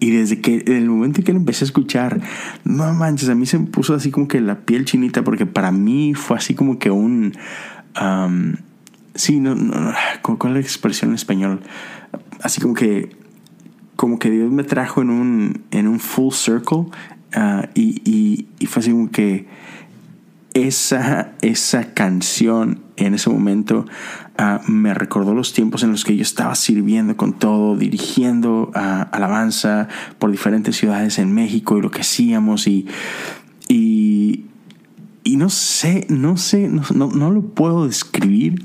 y 0.00 0.10
desde 0.10 0.40
que, 0.40 0.64
en 0.66 0.76
el 0.76 0.88
momento 0.88 1.20
en 1.20 1.24
que 1.24 1.32
lo 1.32 1.38
empecé 1.38 1.64
a 1.64 1.66
escuchar, 1.66 2.20
no 2.64 2.92
manches, 2.94 3.28
a 3.28 3.34
mí 3.34 3.44
se 3.44 3.58
me 3.58 3.66
puso 3.66 3.94
así 3.94 4.10
como 4.10 4.26
que 4.28 4.40
la 4.40 4.60
piel 4.60 4.86
chinita, 4.86 5.22
porque 5.22 5.44
para 5.44 5.70
mí 5.70 6.14
fue 6.14 6.38
así 6.38 6.54
como 6.54 6.78
que 6.78 6.90
un. 6.90 7.36
sí, 9.14 9.38
no, 9.40 9.54
no, 9.54 9.92
¿cuál 10.22 10.52
es 10.52 10.54
la 10.54 10.60
expresión 10.60 11.10
en 11.10 11.16
español? 11.16 11.60
Así 12.42 12.60
como 12.60 12.74
que. 12.74 13.19
Como 14.00 14.18
que 14.18 14.30
Dios 14.30 14.50
me 14.50 14.64
trajo 14.64 15.02
en 15.02 15.10
un, 15.10 15.62
en 15.72 15.86
un 15.86 16.00
full 16.00 16.32
circle. 16.32 16.86
Ah, 17.34 17.68
y, 17.74 18.48
y, 18.58 18.66
fue 18.66 18.80
así 18.80 18.92
como 18.92 19.10
que 19.10 19.46
esa, 20.54 21.32
esa 21.42 21.92
canción 21.92 22.80
en 22.96 23.12
ese 23.12 23.28
momento 23.28 23.84
uh, 24.38 24.70
me 24.70 24.94
recordó 24.94 25.34
los 25.34 25.52
tiempos 25.52 25.82
en 25.82 25.90
los 25.90 26.06
que 26.06 26.16
yo 26.16 26.22
estaba 26.22 26.54
sirviendo 26.54 27.18
con 27.18 27.34
todo, 27.34 27.76
dirigiendo 27.76 28.72
uh, 28.74 29.04
alabanza 29.12 29.88
por 30.18 30.30
diferentes 30.30 30.76
ciudades 30.76 31.18
en 31.18 31.34
México 31.34 31.76
y 31.76 31.82
lo 31.82 31.90
que 31.90 32.00
hacíamos 32.00 32.66
y, 32.66 32.86
y, 33.68 34.46
y 35.24 35.36
no 35.36 35.50
sé, 35.50 36.06
no 36.08 36.38
sé, 36.38 36.68
no, 36.68 36.84
no, 36.94 37.08
no, 37.08 37.30
lo 37.30 37.42
puedo 37.42 37.86
describir, 37.86 38.64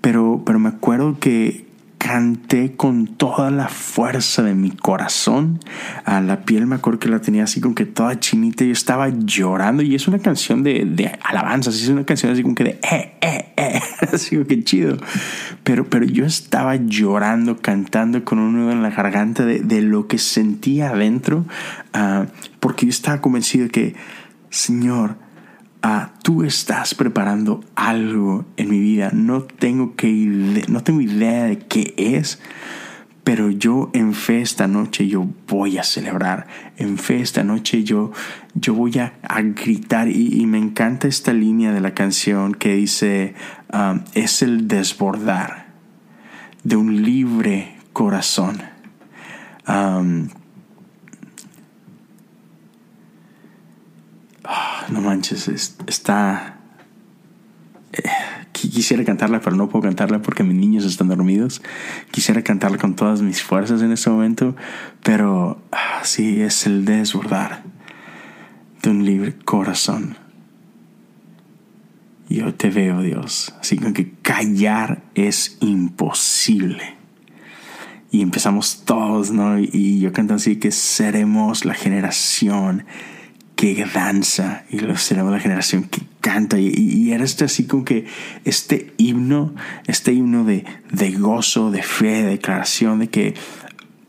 pero, 0.00 0.44
pero 0.46 0.60
me 0.60 0.68
acuerdo 0.68 1.18
que, 1.18 1.66
canté 2.02 2.74
con 2.74 3.06
toda 3.06 3.52
la 3.52 3.68
fuerza 3.68 4.42
de 4.42 4.54
mi 4.54 4.72
corazón. 4.72 5.60
A 6.04 6.20
la 6.20 6.44
piel 6.44 6.66
me 6.66 6.74
acuerdo 6.74 6.98
que 6.98 7.08
la 7.08 7.20
tenía 7.20 7.44
así 7.44 7.60
como 7.60 7.76
que 7.76 7.86
toda 7.86 8.18
chinita. 8.18 8.64
Yo 8.64 8.72
estaba 8.72 9.08
llorando 9.08 9.84
y 9.84 9.94
es 9.94 10.08
una 10.08 10.18
canción 10.18 10.64
de, 10.64 10.84
de 10.84 11.16
alabanza. 11.22 11.70
Es 11.70 11.88
una 11.88 12.04
canción 12.04 12.32
así 12.32 12.42
como 12.42 12.56
que 12.56 12.64
de 12.64 12.70
eh, 12.70 13.12
eh, 13.20 13.52
eh. 13.56 13.80
Así 14.12 14.34
como 14.34 14.48
que 14.48 14.64
chido. 14.64 14.96
Pero, 15.62 15.88
pero 15.88 16.04
yo 16.04 16.26
estaba 16.26 16.74
llorando, 16.74 17.58
cantando 17.58 18.24
con 18.24 18.40
un 18.40 18.54
nudo 18.54 18.72
en 18.72 18.82
la 18.82 18.90
garganta 18.90 19.44
de, 19.44 19.60
de 19.60 19.80
lo 19.80 20.08
que 20.08 20.18
sentía 20.18 20.90
adentro. 20.90 21.46
Uh, 21.94 22.26
porque 22.58 22.86
yo 22.86 22.90
estaba 22.90 23.20
convencido 23.20 23.66
de 23.66 23.70
que, 23.70 23.94
Señor, 24.50 25.16
Tú 26.22 26.44
estás 26.44 26.94
preparando 26.94 27.64
algo 27.74 28.44
en 28.56 28.70
mi 28.70 28.78
vida. 28.78 29.10
No 29.12 29.42
tengo, 29.42 29.96
que, 29.96 30.08
no 30.68 30.84
tengo 30.84 31.00
idea 31.00 31.44
de 31.44 31.58
qué 31.58 31.94
es, 31.96 32.40
pero 33.24 33.50
yo 33.50 33.90
en 33.92 34.14
fe 34.14 34.40
esta 34.40 34.68
noche 34.68 35.08
yo 35.08 35.26
voy 35.48 35.78
a 35.78 35.82
celebrar. 35.82 36.46
En 36.76 36.96
fe 36.98 37.20
esta 37.20 37.42
noche 37.42 37.82
yo, 37.82 38.12
yo 38.54 38.74
voy 38.74 38.98
a, 38.98 39.14
gritar 39.54 40.08
y, 40.08 40.46
me 40.46 40.58
encanta 40.58 41.08
esta 41.08 41.32
línea 41.32 41.72
de 41.72 41.80
la 41.80 41.92
canción 41.92 42.54
que 42.54 42.76
dice, 42.76 43.34
um, 43.72 44.02
es 44.14 44.42
el 44.42 44.68
desbordar 44.68 45.72
de 46.62 46.76
un 46.76 47.02
libre 47.02 47.76
corazón. 47.92 48.62
Um, 49.66 50.28
no 54.90 55.00
manches, 55.00 55.48
está... 55.86 56.58
Eh, 57.92 58.02
quisiera 58.52 59.04
cantarla, 59.04 59.40
pero 59.40 59.56
no 59.56 59.68
puedo 59.68 59.82
cantarla 59.82 60.22
porque 60.22 60.44
mis 60.44 60.56
niños 60.56 60.84
están 60.84 61.08
dormidos. 61.08 61.62
Quisiera 62.10 62.42
cantarla 62.42 62.78
con 62.78 62.94
todas 62.94 63.22
mis 63.22 63.42
fuerzas 63.42 63.82
en 63.82 63.92
este 63.92 64.10
momento, 64.10 64.56
pero 65.02 65.62
ah, 65.72 66.00
sí, 66.02 66.40
es 66.40 66.66
el 66.66 66.84
desbordar 66.84 67.62
de 68.82 68.90
un 68.90 69.04
libre 69.04 69.36
corazón. 69.44 70.16
Yo 72.28 72.54
te 72.54 72.70
veo, 72.70 73.02
Dios. 73.02 73.54
Así 73.60 73.76
que 73.76 74.12
callar 74.22 75.02
es 75.14 75.58
imposible. 75.60 76.96
Y 78.10 78.22
empezamos 78.22 78.84
todos, 78.84 79.30
¿no? 79.30 79.58
Y 79.58 80.00
yo 80.00 80.12
canto 80.12 80.34
así 80.34 80.56
que 80.56 80.70
seremos 80.70 81.64
la 81.64 81.74
generación 81.74 82.84
que 83.62 83.84
danza 83.84 84.64
y 84.70 84.80
luego 84.80 84.96
seremos 84.96 85.30
la 85.30 85.38
generación 85.38 85.84
que 85.84 86.00
canta 86.20 86.58
y, 86.58 87.12
era 87.12 87.22
este 87.22 87.44
así 87.44 87.64
como 87.68 87.84
que 87.84 88.06
este 88.44 88.92
himno, 88.96 89.54
este 89.86 90.12
himno 90.12 90.44
de, 90.44 90.64
de 90.90 91.12
gozo, 91.12 91.70
de 91.70 91.84
fe, 91.84 92.24
de 92.24 92.30
declaración 92.30 92.98
de 92.98 93.08
que 93.08 93.34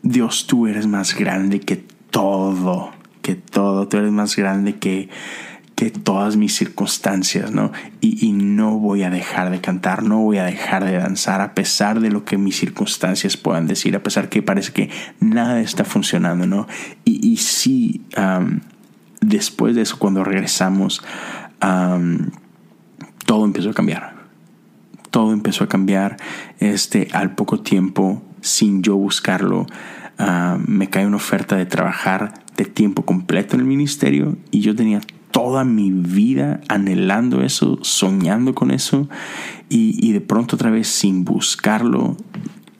Dios 0.02 0.48
tú 0.48 0.66
eres 0.66 0.88
más 0.88 1.16
grande 1.16 1.60
que 1.60 1.76
todo, 2.10 2.90
que 3.22 3.36
todo, 3.36 3.86
tú 3.86 3.98
eres 3.98 4.10
más 4.10 4.34
grande 4.34 4.74
que, 4.74 5.08
que 5.76 5.90
todas 5.92 6.36
mis 6.36 6.56
circunstancias, 6.56 7.52
¿no? 7.52 7.70
Y, 8.00 8.26
y, 8.26 8.32
no 8.32 8.78
voy 8.78 9.04
a 9.04 9.10
dejar 9.10 9.52
de 9.52 9.60
cantar, 9.60 10.02
no 10.02 10.18
voy 10.18 10.38
a 10.38 10.44
dejar 10.44 10.84
de 10.84 10.98
danzar 10.98 11.40
a 11.40 11.54
pesar 11.54 12.00
de 12.00 12.10
lo 12.10 12.24
que 12.24 12.38
mis 12.38 12.56
circunstancias 12.56 13.36
puedan 13.36 13.68
decir, 13.68 13.94
a 13.94 14.02
pesar 14.02 14.28
que 14.28 14.42
parece 14.42 14.72
que 14.72 14.90
nada 15.20 15.60
está 15.60 15.84
funcionando, 15.84 16.44
¿no? 16.44 16.66
Y, 17.04 17.24
y 17.24 17.36
sí, 17.36 18.02
después 19.28 19.74
de 19.74 19.82
eso, 19.82 19.98
cuando 19.98 20.24
regresamos, 20.24 21.02
todo 23.26 23.44
empezó 23.44 23.70
a 23.70 23.74
cambiar. 23.74 24.14
Todo 25.10 25.32
empezó 25.32 25.64
a 25.64 25.68
cambiar. 25.68 26.16
Este, 26.58 27.08
al 27.12 27.34
poco 27.34 27.60
tiempo, 27.60 28.22
sin 28.40 28.82
yo 28.82 28.96
buscarlo, 28.96 29.66
me 30.66 30.90
cae 30.90 31.06
una 31.06 31.16
oferta 31.16 31.56
de 31.56 31.66
trabajar 31.66 32.44
de 32.56 32.64
tiempo 32.64 33.04
completo 33.04 33.56
en 33.56 33.60
el 33.60 33.66
ministerio 33.66 34.36
y 34.50 34.60
yo 34.60 34.74
tenía 34.74 35.00
toda 35.34 35.64
mi 35.64 35.90
vida 35.90 36.60
anhelando 36.68 37.42
eso, 37.42 37.78
soñando 37.82 38.54
con 38.54 38.70
eso 38.70 39.08
y, 39.68 40.12
de 40.12 40.20
pronto 40.20 40.54
otra 40.54 40.70
vez 40.70 40.86
sin 40.86 41.24
buscarlo 41.24 42.16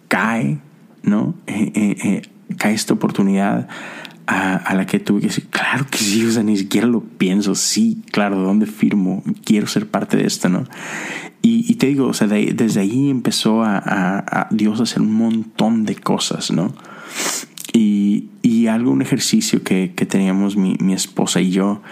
cae, 0.07 0.61
¿no? 1.03 1.35
Eh, 1.49 1.73
eh, 1.75 1.97
eh, 2.05 2.23
cae 2.57 2.75
esta 2.75 2.95
oportunidad 2.95 3.69
a, 4.27 4.75
la 4.75 4.87
que 4.87 4.99
tuve 4.99 5.21
que 5.21 5.27
decir, 5.29 5.47
claro 5.51 5.87
que 5.91 5.99
sí, 5.99 6.25
o 6.25 6.31
sea, 6.31 6.43
ni 6.43 6.57
siquiera 6.57 6.87
lo 6.87 7.01
pienso, 7.03 7.55
sí, 7.55 8.03
claro, 8.11 8.39
¿dónde 8.39 8.67
firmo? 8.67 9.23
Quiero 9.45 9.67
ser 9.67 9.89
parte 9.89 10.17
de 10.17 10.27
esto, 10.27 10.49
¿no? 10.49 10.65
Y, 11.43 11.75
te 11.75 11.89
digo, 11.89 12.07
o 12.07 12.15
sea, 12.15 12.27
desde 12.27 12.81
ahí 12.81 13.11
empezó 13.11 13.63
a, 13.63 14.49
Dios 14.51 14.81
a 14.81 14.85
hacer 14.85 15.03
un 15.03 15.13
montón 15.13 15.85
de 15.85 15.95
cosas, 15.97 16.51
¿no? 16.51 16.75
Y, 17.75 18.29
y 18.41 18.69
algo, 18.69 18.93
un 18.93 19.03
ejercicio 19.03 19.63
que, 19.63 19.93
que 19.95 20.07
teníamos 20.07 20.57
mi, 20.57 20.77
mi, 20.81 20.95
esposa 20.95 21.43
y 21.43 21.51
yo, 21.51 21.83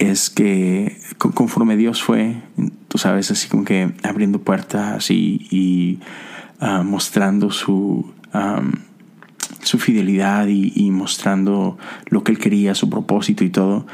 es 0.00 0.28
que 0.28 0.98
conforme 1.18 1.76
Dios 1.76 2.02
fue, 2.02 2.42
tú 2.88 2.98
sabes, 2.98 3.30
así 3.30 3.48
como 3.48 3.64
que 3.64 3.92
abriendo 4.02 4.40
puertas 4.40 5.10
y, 5.12 5.46
y 5.50 6.00
ah, 6.58 6.82
mostrando 6.82 7.52
su 7.52 8.12
su 9.62 9.78
fidelidad 9.78 10.46
y, 10.48 10.90
mostrando 10.90 11.78
lo 12.08 12.24
que 12.24 12.32
él 12.32 12.38
quería, 12.38 12.74
su 12.74 12.88
propósito 12.88 13.44
y 13.44 13.50
todo, 13.50 13.86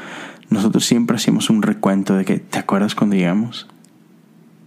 nosotros 0.49 0.85
siempre 0.85 1.17
hacíamos 1.17 1.49
un 1.49 1.61
recuento 1.61 2.15
de 2.15 2.25
que, 2.25 2.37
¿te 2.37 2.59
acuerdas 2.59 2.95
cuando 2.95 3.15
llegamos? 3.15 3.67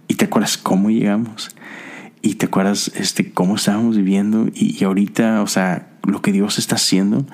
¿Y 0.08 0.14
te 0.14 0.26
acuerdas 0.26 0.58
cómo 0.58 0.90
llegamos? 0.90 1.54
¿Y 2.22 2.34
te 2.34 2.46
acuerdas 2.46 2.90
este, 2.94 3.32
cómo 3.32 3.56
estábamos 3.56 3.96
viviendo? 3.96 4.48
Y, 4.54 4.82
ahorita, 4.84 5.42
o 5.42 5.46
sea, 5.46 5.88
lo 6.04 6.20
que 6.20 6.32
Dios 6.32 6.58
está 6.58 6.76
haciendo. 6.76 7.26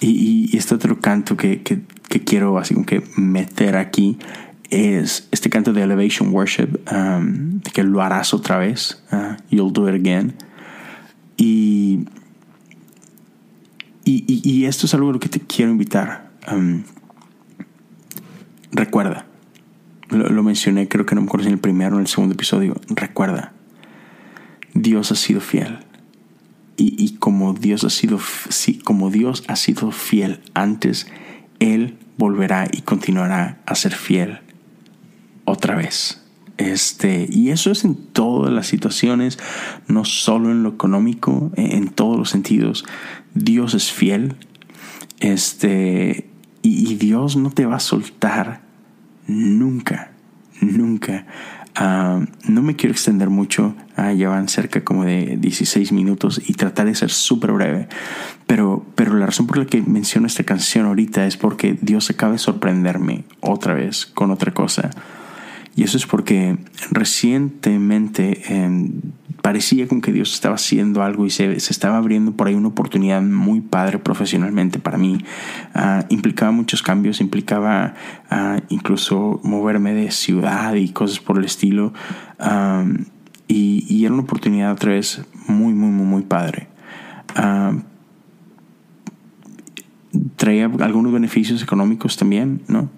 Y, 0.00 0.56
este 0.56 0.74
otro 0.74 1.00
canto 1.00 1.36
que, 1.36 1.62
que, 1.62 1.80
quiero 2.24 2.58
así 2.58 2.74
como 2.74 2.86
que 2.86 3.02
meter 3.16 3.76
aquí 3.76 4.18
es 4.70 5.28
este 5.30 5.50
canto 5.50 5.72
de 5.72 5.82
Elevation 5.82 6.32
Worship, 6.32 6.80
um, 6.92 7.60
que 7.60 7.82
lo 7.82 8.02
harás 8.02 8.32
otra 8.32 8.58
vez, 8.58 9.02
uh, 9.12 9.36
You'll 9.50 9.72
Do 9.72 9.88
It 9.88 9.94
Again. 9.96 10.34
Y 11.36 12.06
y, 14.26 14.64
esto 14.64 14.86
es 14.86 14.94
algo 14.94 15.10
a 15.10 15.12
lo 15.12 15.20
que 15.20 15.28
te 15.28 15.40
quiero 15.40 15.70
invitar. 15.70 16.30
recuerda, 18.72 19.26
lo, 20.08 20.42
mencioné, 20.42 20.88
creo 20.88 21.06
que 21.06 21.14
no 21.14 21.20
me 21.20 21.26
acuerdo 21.26 21.44
si 21.44 21.48
en 21.48 21.54
el 21.54 21.60
primero 21.60 21.94
o 21.94 21.98
en 21.98 22.02
el 22.02 22.08
segundo 22.08 22.34
episodio. 22.34 22.80
Recuerda, 22.88 23.52
Dios 24.74 25.12
ha 25.12 25.16
sido 25.16 25.40
fiel. 25.40 25.78
Y, 26.76 27.16
como 27.18 27.52
Dios 27.52 27.84
ha 27.84 27.90
sido, 27.90 28.18
sí, 28.48 28.78
como 28.78 29.10
Dios 29.10 29.44
ha 29.48 29.56
sido 29.56 29.90
fiel 29.90 30.40
antes, 30.54 31.08
Él 31.58 31.98
volverá 32.16 32.68
y 32.72 32.80
continuará 32.80 33.60
a 33.66 33.74
ser 33.74 33.94
fiel 33.94 34.40
otra 35.44 35.76
vez. 35.76 36.19
Este, 36.60 37.26
y 37.30 37.50
eso 37.50 37.70
es 37.70 37.84
en 37.84 37.94
todas 37.94 38.52
las 38.52 38.66
situaciones, 38.66 39.38
no 39.88 40.04
solo 40.04 40.50
en 40.50 40.62
lo 40.62 40.68
económico, 40.68 41.50
en 41.56 41.88
todos 41.88 42.18
los 42.18 42.28
sentidos. 42.28 42.84
Dios 43.34 43.72
es 43.72 43.90
fiel. 43.90 44.34
Este, 45.20 46.28
y, 46.60 46.94
Dios 46.96 47.36
no 47.36 47.50
te 47.50 47.64
va 47.64 47.76
a 47.76 47.80
soltar 47.80 48.60
nunca, 49.26 50.12
nunca. 50.60 51.26
Ah, 51.76 52.20
no 52.46 52.60
me 52.60 52.76
quiero 52.76 52.92
extender 52.92 53.30
mucho, 53.30 53.74
uh, 53.96 54.14
ya 54.14 54.28
van 54.28 54.48
cerca 54.48 54.84
como 54.84 55.04
de 55.04 55.38
16 55.40 55.92
minutos 55.92 56.42
y 56.46 56.52
tratar 56.54 56.86
de 56.86 56.94
ser 56.94 57.10
súper 57.10 57.52
breve, 57.52 57.88
pero, 58.46 58.84
pero 58.96 59.14
la 59.14 59.24
razón 59.24 59.46
por 59.46 59.56
la 59.56 59.64
que 59.64 59.80
menciono 59.80 60.26
esta 60.26 60.44
canción 60.44 60.84
ahorita 60.84 61.26
es 61.26 61.38
porque 61.38 61.78
Dios 61.80 62.10
acaba 62.10 62.32
de 62.32 62.38
sorprenderme 62.38 63.24
otra 63.40 63.72
vez 63.72 64.04
con 64.04 64.30
otra 64.30 64.52
cosa. 64.52 64.90
Y 65.76 65.84
eso 65.84 65.96
es 65.96 66.06
porque 66.06 66.58
recientemente 66.90 68.42
parecía 69.40 69.88
como 69.88 70.00
que 70.00 70.12
Dios 70.12 70.32
estaba 70.34 70.56
haciendo 70.56 71.02
algo 71.02 71.26
y 71.26 71.30
se, 71.30 71.52
estaba 71.52 71.96
abriendo 71.96 72.32
por 72.32 72.48
ahí 72.48 72.54
una 72.54 72.68
oportunidad 72.68 73.22
muy 73.22 73.60
padre 73.60 73.98
profesionalmente 73.98 74.78
para 74.78 74.98
mí. 74.98 75.24
Ah, 75.74 76.04
implicaba 76.08 76.52
muchos 76.52 76.82
cambios, 76.82 77.20
implicaba 77.20 77.94
ah, 78.30 78.60
incluso 78.68 79.40
moverme 79.42 79.94
de 79.94 80.10
ciudad 80.10 80.74
y 80.74 80.90
cosas 80.90 81.20
por 81.20 81.38
el 81.38 81.44
estilo. 81.44 81.92
y, 83.48 84.04
era 84.04 84.14
una 84.14 84.22
oportunidad 84.22 84.72
otra 84.72 84.92
vez 84.92 85.22
muy, 85.46 85.72
muy, 85.74 85.90
muy, 85.90 86.06
muy 86.06 86.22
padre. 86.22 86.68
traía 90.36 90.70
algunos 90.80 91.12
beneficios 91.12 91.62
económicos 91.62 92.16
también, 92.16 92.62
¿no? 92.66 92.88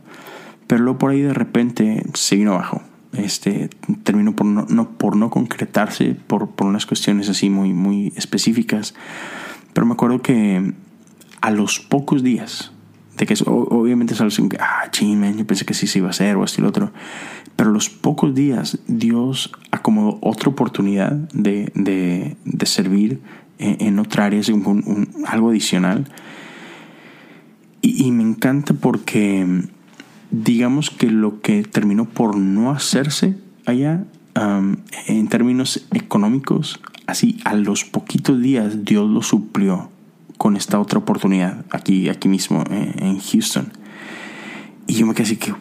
Pero 0.67 0.83
luego 0.83 0.99
por 0.99 1.11
ahí 1.11 1.21
de 1.21 1.35
repente 1.35 2.05
se 2.15 2.37
vino 2.37 2.55
abajo. 2.55 2.83
Este, 3.13 3.69
terminó 4.05 4.35
por 4.35 4.47
no, 4.47 4.89
por 4.91 5.17
no 5.17 5.29
concretarse 5.29 6.17
por, 6.27 6.51
por, 6.51 6.67
unas 6.67 6.87
cuestiones 6.87 7.29
así 7.29 7.51
muy, 7.51 7.73
muy 7.73 8.13
específicas. 8.17 8.95
Pero 9.75 9.87
me 9.87 9.93
acuerdo 9.93 10.23
que 10.23 10.73
a 11.41 11.51
los 11.51 11.81
pocos 11.81 12.23
días 12.23 12.73
de 13.19 13.27
que 13.27 13.35
obviamente 13.47 14.15
es 14.15 14.21
algo 14.21 14.35
ah, 14.59 14.91
ching, 14.91 15.37
yo 15.37 15.47
pensé 15.47 15.67
que 15.67 15.75
sí 15.75 15.87
se 15.87 15.99
iba 15.99 16.09
a 16.09 16.11
hacer 16.11 16.37
o 16.37 16.45
así 16.45 16.63
lo 16.63 16.69
otro. 16.69 16.93
Pero 17.57 17.71
a 17.71 17.73
los 17.73 17.91
pocos 17.91 18.35
días 18.35 18.79
Dios 18.87 19.53
acomodó 19.71 20.19
otra 20.23 20.49
oportunidad 20.49 21.13
de, 21.13 21.71
de, 21.75 22.37
de 22.45 22.67
servir 22.67 23.21
en, 23.59 23.99
otra 23.99 24.27
área, 24.27 24.41
algo 25.27 25.51
adicional. 25.51 26.07
Y 27.81 28.11
me 28.13 28.23
encanta 28.23 28.75
porque 28.75 29.65
digamos 30.33 30.91
que 30.91 31.11
lo 31.11 31.41
que 31.41 31.63
terminó 31.63 32.07
por 32.07 32.37
no 32.37 32.73
hacerse 32.73 33.37
allá, 33.67 34.05
en 34.35 35.29
términos 35.29 35.87
económicos, 35.93 36.81
así 37.07 37.39
a 37.45 37.55
los 37.55 37.85
poquitos 37.85 38.41
días 38.41 38.85
Dios 38.85 39.09
lo 39.09 39.23
suplió 39.23 39.91
con 40.39 40.57
esta 40.57 40.81
otra 40.81 40.99
oportunidad 40.99 41.65
aquí, 41.71 42.09
aquí 42.09 42.29
mismo 42.29 42.65
eh, 42.71 42.95
en 42.97 43.21
Houston. 43.21 43.73
Y 44.87 44.95
yo 44.95 45.07
me 45.07 45.15
quedé 45.15 45.25
así 45.25 45.37
que, 45.37 45.53
wow, 45.53 45.61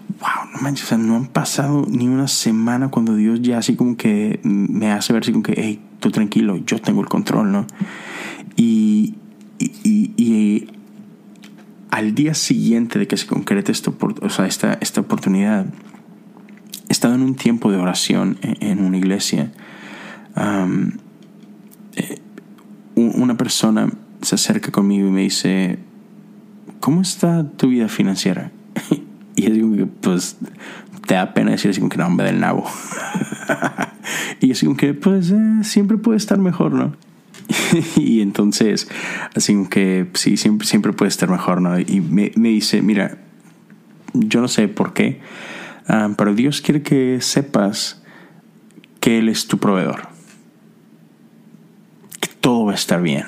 no 0.53 0.61
manches, 0.61 0.85
o 0.85 0.87
sea, 0.87 0.97
no 0.97 1.15
han 1.15 1.27
pasado 1.27 1.85
ni 1.87 2.07
una 2.07 2.27
semana 2.27 2.89
cuando 2.89 3.15
Dios 3.15 3.41
ya 3.41 3.59
así 3.59 3.75
como 3.75 3.97
que 3.97 4.39
me 4.43 4.91
hace 4.91 5.13
ver 5.13 5.21
así 5.21 5.31
como 5.31 5.43
que, 5.43 5.53
hey, 5.57 5.81
tú 5.99 6.09
tranquilo, 6.09 6.57
yo 6.65 6.79
tengo 6.79 7.01
el 7.01 7.07
control, 7.07 7.51
¿no? 7.51 7.67
Y, 8.55 9.15
y 9.59 10.67
al 12.01 12.15
día 12.15 12.33
siguiente 12.33 12.97
de 12.97 13.07
que 13.07 13.15
se 13.15 13.27
concrete 13.27 13.71
esto, 13.71 13.95
o 14.21 14.29
sea, 14.29 14.47
esta, 14.47 14.73
esta 14.81 15.01
oportunidad, 15.01 15.67
he 16.89 16.91
estado 16.91 17.13
en 17.13 17.21
un 17.21 17.35
tiempo 17.35 17.71
de 17.71 17.77
oración 17.77 18.39
en, 18.41 18.83
una 18.83 18.97
iglesia. 18.97 19.51
Eh, 21.95 22.21
una 22.95 23.37
persona 23.37 23.91
se 24.21 24.35
acerca 24.35 24.71
conmigo 24.71 25.07
y 25.07 25.11
me 25.11 25.21
dice, 25.21 25.77
¿cómo 26.79 27.01
está 27.01 27.47
tu 27.47 27.67
vida 27.67 27.87
financiera? 27.87 28.51
y 29.35 29.43
yo 29.43 29.51
digo 29.51 29.87
pues, 30.01 30.37
te 31.05 31.13
da 31.13 31.35
pena 31.35 31.51
decir 31.51 31.69
así 31.69 31.79
como 31.79 31.91
que 31.91 31.97
no, 31.97 32.09
me 32.09 32.23
da 32.23 32.29
el 32.29 32.39
nabo. 32.39 32.65
y 34.39 34.51
así 34.51 34.65
como 34.65 34.77
que, 34.77 34.95
pues, 34.95 35.29
eh, 35.29 35.59
siempre 35.61 35.97
puede 35.97 36.17
estar 36.17 36.39
mejor, 36.39 36.73
¿no? 36.73 36.95
y 37.97 38.21
entonces, 38.21 38.87
así 39.35 39.65
que 39.69 40.07
sí, 40.13 40.37
siempre, 40.37 40.67
siempre 40.67 40.93
puede 40.93 41.09
estar 41.09 41.29
mejor, 41.29 41.61
¿no? 41.61 41.79
Y 41.79 42.01
me, 42.01 42.31
me 42.35 42.49
dice, 42.49 42.81
mira, 42.81 43.17
yo 44.13 44.41
no 44.41 44.47
sé 44.47 44.67
por 44.67 44.93
qué, 44.93 45.19
ah, 45.87 46.09
pero 46.17 46.33
Dios 46.33 46.61
quiere 46.61 46.81
que 46.81 47.19
sepas 47.21 48.01
que 48.99 49.19
Él 49.19 49.29
es 49.29 49.47
tu 49.47 49.57
proveedor. 49.57 50.09
Que 52.19 52.29
todo 52.39 52.65
va 52.65 52.73
a 52.73 52.75
estar 52.75 53.01
bien. 53.01 53.25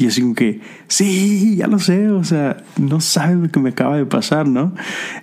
Y 0.00 0.06
así 0.06 0.22
como 0.22 0.34
que, 0.34 0.60
sí, 0.88 1.56
ya 1.56 1.66
lo 1.66 1.78
sé, 1.78 2.08
o 2.08 2.24
sea, 2.24 2.56
no 2.78 3.00
sabes 3.00 3.36
lo 3.36 3.50
que 3.50 3.60
me 3.60 3.68
acaba 3.68 3.98
de 3.98 4.06
pasar, 4.06 4.48
¿no? 4.48 4.74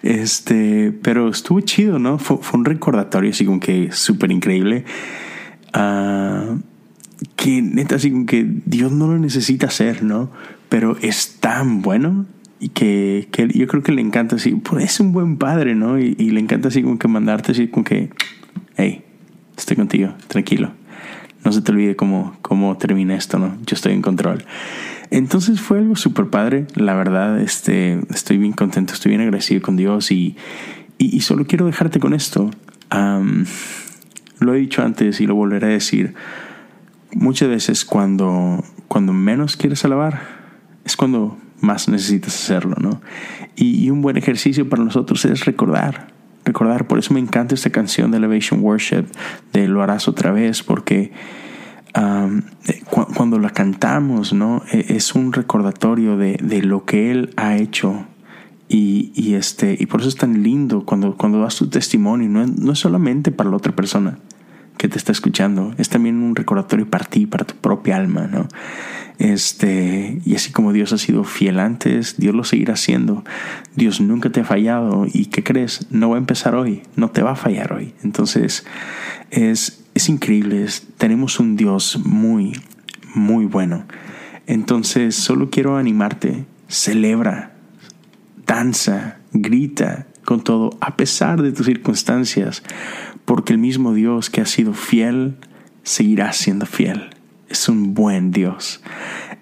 Este, 0.04 0.92
pero 1.02 1.30
estuvo 1.30 1.62
chido, 1.62 1.98
¿no? 1.98 2.20
Fue, 2.20 2.38
un 2.54 2.64
recordatorio 2.64 3.32
así 3.32 3.44
como 3.44 3.60
que 3.60 3.92
súper 3.92 4.32
increíble. 4.32 4.86
Uh, 5.76 6.60
que 7.38 7.62
neta, 7.62 7.96
así 7.96 8.12
como 8.12 8.26
que 8.26 8.46
Dios 8.66 8.92
no 8.92 9.08
lo 9.08 9.18
necesita 9.18 9.68
hacer, 9.68 10.04
¿no? 10.04 10.32
Pero 10.68 10.98
es 11.02 11.38
tan 11.40 11.82
bueno 11.82 12.26
y 12.60 12.70
que, 12.70 13.30
que 13.32 13.48
yo 13.48 13.68
creo 13.68 13.84
que 13.84 13.92
le 13.92 14.02
encanta 14.02 14.36
así, 14.36 14.56
pues 14.56 14.84
es 14.84 15.00
un 15.00 15.14
buen 15.14 15.38
padre, 15.38 15.76
¿no? 15.76 16.00
Y, 16.00 16.16
le 16.16 16.40
encanta 16.40 16.68
así 16.70 16.82
como 16.82 16.98
que 16.98 17.08
mandarte 17.08 17.52
así 17.52 17.68
como 17.68 17.84
que, 17.84 18.10
hey, 18.76 19.04
estoy 19.56 19.78
contigo, 19.78 20.16
tranquilo. 20.28 20.72
No 21.46 21.52
se 21.52 21.62
te 21.62 21.72
olvide 21.72 21.96
cómo, 21.96 22.36
cómo 22.42 22.76
termina 22.76 23.16
esto, 23.16 23.38
¿no? 23.38 23.56
Yo 23.66 23.76
estoy 23.76 23.94
en 23.94 24.02
control. 24.02 24.44
Entonces 25.12 25.62
fue 25.62 25.78
algo 25.78 25.96
súper 25.96 26.28
padre, 26.28 26.66
la 26.74 26.96
verdad, 26.96 27.40
este, 27.40 28.00
estoy 28.10 28.40
bien 28.40 28.54
contento, 28.54 28.94
estoy 28.94 29.12
bien 29.12 29.22
agradecido 29.22 29.62
con 29.62 29.78
Dios 29.78 30.12
y, 30.12 30.36
y, 30.98 31.22
solo 31.22 31.46
quiero 31.46 31.68
dejarte 31.68 32.00
con 32.00 32.16
esto. 32.16 32.50
lo 34.40 34.54
he 34.56 34.58
dicho 34.58 34.82
antes 34.82 35.22
y 35.22 35.28
lo 35.28 35.36
volveré 35.36 35.68
a 35.68 35.70
decir 35.70 36.16
muchas 37.14 37.50
veces 37.50 37.86
cuando, 37.86 38.64
cuando 38.88 39.14
menos 39.14 39.58
quieres 39.58 39.84
alabar 39.86 40.22
es 40.86 40.96
cuando 40.96 41.38
más 41.62 41.88
necesitas 41.90 42.36
hacerlo, 42.36 42.76
¿no? 42.80 43.02
Y, 43.56 43.90
un 43.90 44.02
buen 44.02 44.18
ejercicio 44.18 44.70
para 44.70 44.84
nosotros 44.84 45.26
es 45.26 45.46
recordar, 45.46 46.08
recordar. 46.46 46.88
Por 46.88 47.00
eso 47.00 47.14
me 47.14 47.20
encanta 47.20 47.56
esta 47.56 47.72
canción 47.72 48.12
de 48.12 48.18
Elevation 48.18 48.62
Worship, 48.62 49.06
de 49.54 49.68
Lo 49.68 49.82
harás 49.82 50.08
otra 50.08 50.32
vez, 50.32 50.62
porque 50.62 51.12
eh, 51.96 52.82
cuando 53.16 53.40
la 53.40 53.50
cantamos, 53.50 54.34
¿no? 54.34 54.62
E, 54.72 54.96
es 54.96 55.16
un 55.16 55.34
recordatorio 55.34 56.18
de, 56.18 56.38
de 56.42 56.62
lo 56.62 56.86
que 56.86 57.12
Él 57.12 57.34
ha 57.36 57.58
hecho 57.58 58.06
y, 58.70 59.12
y, 59.16 59.34
este, 59.34 59.76
y 59.80 59.88
por 59.88 60.02
eso 60.02 60.10
es 60.10 60.16
tan 60.16 60.44
lindo 60.44 60.86
cuando, 60.86 61.18
cuando 61.18 61.42
das 61.42 61.56
tu 61.56 61.70
testimonio, 61.70 62.30
no, 62.30 62.46
no 62.46 62.74
es 62.74 62.80
solamente 62.80 63.32
para 63.32 63.50
la 63.50 63.56
otra 63.56 63.76
persona 63.76 64.20
que 64.78 64.88
te 64.88 64.98
está 64.98 65.12
escuchando, 65.12 65.74
es 65.78 65.90
también 65.90 66.22
un 66.22 66.36
recordatorio 66.36 66.90
para 66.90 67.06
ti, 67.06 67.26
para 67.26 67.46
tu 67.46 67.56
propia 67.56 67.98
alma, 67.98 68.28
¿no? 68.28 68.48
Este, 69.20 70.22
y 70.26 70.36
así 70.36 70.52
como 70.52 70.74
Dios 70.74 70.94
ha 70.94 70.98
sido 70.98 71.24
fiel 71.24 71.60
antes, 71.60 72.18
Dios 72.18 72.36
lo 72.36 72.44
seguirá 72.44 72.74
haciendo. 72.74 73.24
Dios 73.76 74.00
nunca 74.00 74.30
te 74.30 74.42
ha 74.42 74.46
fallado 74.46 75.08
y 75.12 75.26
¿qué 75.26 75.44
crees? 75.44 75.88
No 75.90 76.10
va 76.10 76.18
a 76.18 76.20
empezar 76.20 76.56
hoy, 76.56 76.84
no 76.96 77.10
te 77.10 77.24
va 77.24 77.32
a 77.32 77.36
fallar 77.36 77.74
hoy. 77.74 77.94
Entonces, 78.04 78.66
es, 79.32 79.84
es 79.96 80.10
increíble, 80.10 80.66
tenemos 80.98 81.40
un 81.40 81.56
Dios 81.56 82.00
muy, 82.06 82.54
muy 83.16 83.46
bueno. 83.46 83.86
Entonces, 84.46 85.16
solo 85.16 85.50
quiero 85.50 85.78
animarte, 85.78 86.46
celebra, 86.68 87.54
danza, 88.46 89.18
grita 89.34 90.08
con 90.28 90.42
todo, 90.42 90.72
a 90.82 90.98
pesar 90.98 91.42
de 91.42 91.54
tus 91.54 91.68
circunstancias, 91.68 92.62
porque 93.24 93.54
el 93.54 93.60
mismo 93.60 93.94
Dios 93.94 94.30
que 94.30 94.42
ha 94.42 94.46
sido 94.46 94.74
fiel, 94.74 95.38
seguirá 95.84 96.34
siendo 96.34 96.66
fiel. 96.66 97.12
Es 97.48 97.70
un 97.70 97.94
buen 97.94 98.32
Dios. 98.32 98.82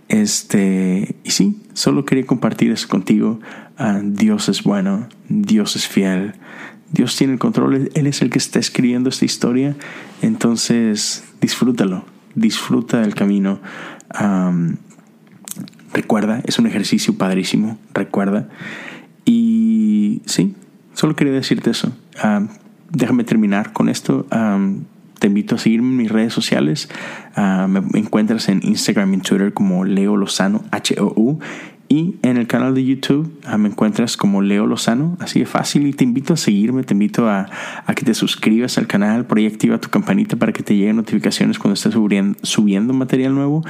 Este, 0.10 1.16
y 1.24 1.32
sí, 1.32 1.60
solo 1.74 2.06
quería 2.06 2.28
compartir 2.28 2.72
eso 2.72 2.88
contigo. 2.88 3.40
Ah, 3.80 4.00
Dios 4.04 4.48
es 4.48 4.62
bueno, 4.62 5.10
Dios 5.28 5.76
es 5.76 5.88
fiel, 5.88 6.36
Dios 6.92 7.16
tiene 7.16 7.34
el 7.34 7.40
control, 7.40 7.90
Él 7.92 8.06
es 8.06 8.22
el 8.22 8.30
que 8.30 8.38
está 8.38 8.60
escribiendo 8.60 9.10
esta 9.10 9.26
historia. 9.26 9.76
Entonces, 10.22 11.24
disfrútalo, 11.42 12.06
disfruta 12.36 13.02
del 13.02 13.16
camino. 13.16 13.60
recuerda, 15.94 16.44
es 16.46 16.60
un 16.60 16.68
ejercicio 16.68 17.18
padrísimo, 17.18 17.80
recuerda. 17.92 18.50
Y 19.26 20.22
sí, 20.28 20.54
solo 20.96 21.16
quería 21.16 21.34
decirte 21.34 21.70
eso. 21.70 21.96
Ah, 22.18 22.42
déjame 22.90 23.24
terminar 23.24 23.72
con 23.74 23.90
esto. 23.90 24.26
te 25.20 25.28
invito 25.28 25.56
a 25.56 25.58
seguirme 25.58 25.90
en 25.90 25.98
mis 25.98 26.12
redes 26.12 26.34
sociales. 26.34 26.90
Ah, 27.36 27.68
me 27.70 28.00
encuentras 28.00 28.50
en 28.50 28.62
Instagram 28.64 29.14
y 29.14 29.18
Twitter 29.20 29.54
como 29.54 29.86
Leo 29.86 30.18
Lozano, 30.18 30.64
H-O-U. 30.72 31.40
Y 31.88 32.16
en 32.24 32.38
el 32.38 32.48
canal 32.48 32.74
de 32.74 32.84
YouTube 32.84 33.32
ah, 33.46 33.58
me 33.58 33.70
encuentras 33.70 34.18
como 34.18 34.42
Leo 34.42 34.66
Lozano, 34.66 35.18
así 35.20 35.40
de 35.40 35.46
fácil. 35.46 35.86
Y 35.86 35.94
te 35.94 36.04
invito 36.04 36.34
a 36.34 36.38
seguirme, 36.38 36.84
te 36.84 36.94
invito 36.94 37.30
a, 37.30 37.48
que 37.96 38.04
te 38.04 38.14
suscribas 38.14 38.78
al 38.78 38.88
canal, 38.88 39.26
por 39.26 39.38
ahí 39.38 39.46
activa 39.46 39.80
tu 39.80 39.90
campanita 39.90 40.36
para 40.36 40.52
que 40.52 40.64
te 40.64 40.76
lleguen 40.76 40.96
notificaciones 40.96 41.60
cuando 41.60 41.76
estés 41.76 41.94
subiendo, 42.42 42.94
material 42.94 43.36
nuevo. 43.36 43.64